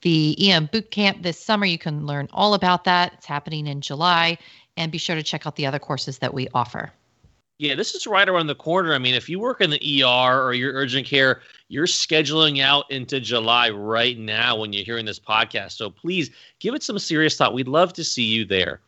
[0.03, 3.12] The EM Bootcamp this summer, you can learn all about that.
[3.15, 4.36] It's happening in July.
[4.77, 6.93] And be sure to check out the other courses that we offer.
[7.59, 8.95] Yeah, this is right around the corner.
[8.95, 12.90] I mean, if you work in the ER or your urgent care, you're scheduling out
[12.90, 15.73] into July right now when you're hearing this podcast.
[15.73, 17.55] So please give it some serious thought.
[17.55, 18.81] We'd love to see you there.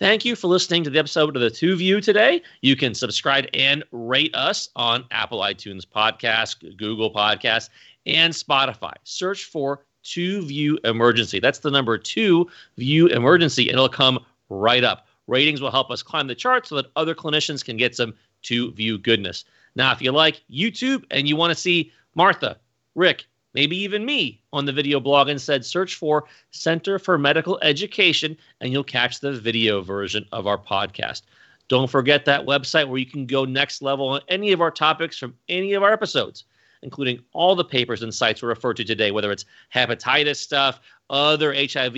[0.00, 2.42] Thank you for listening to the episode of the Two View today.
[2.62, 7.68] You can subscribe and rate us on Apple iTunes Podcast, Google Podcast,
[8.04, 8.94] and Spotify.
[9.04, 11.38] Search for Two View Emergency.
[11.38, 13.68] That's the number two View Emergency.
[13.68, 14.18] And it'll come
[14.48, 15.06] right up.
[15.28, 18.72] Ratings will help us climb the charts so that other clinicians can get some two
[18.72, 19.44] view goodness.
[19.76, 22.58] Now, if you like YouTube and you want to see Martha,
[22.96, 27.58] Rick, maybe even me on the video blog and said search for Center for Medical
[27.62, 31.22] Education and you'll catch the video version of our podcast.
[31.68, 35.16] Don't forget that website where you can go next level on any of our topics
[35.16, 36.44] from any of our episodes,
[36.82, 41.54] including all the papers and sites we referred to today, whether it's hepatitis stuff, other
[41.54, 41.96] HIV,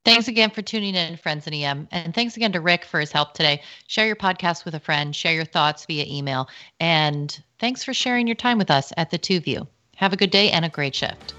[0.05, 1.89] Thanks again for tuning in, friends in EM.
[1.91, 3.63] And thanks again to Rick for his help today.
[3.87, 6.51] Share your podcast with a friend, share your thoughts via email.
[6.79, 9.67] And thanks for sharing your time with us at the Two View.
[9.97, 11.35] Have a good day and a great shift.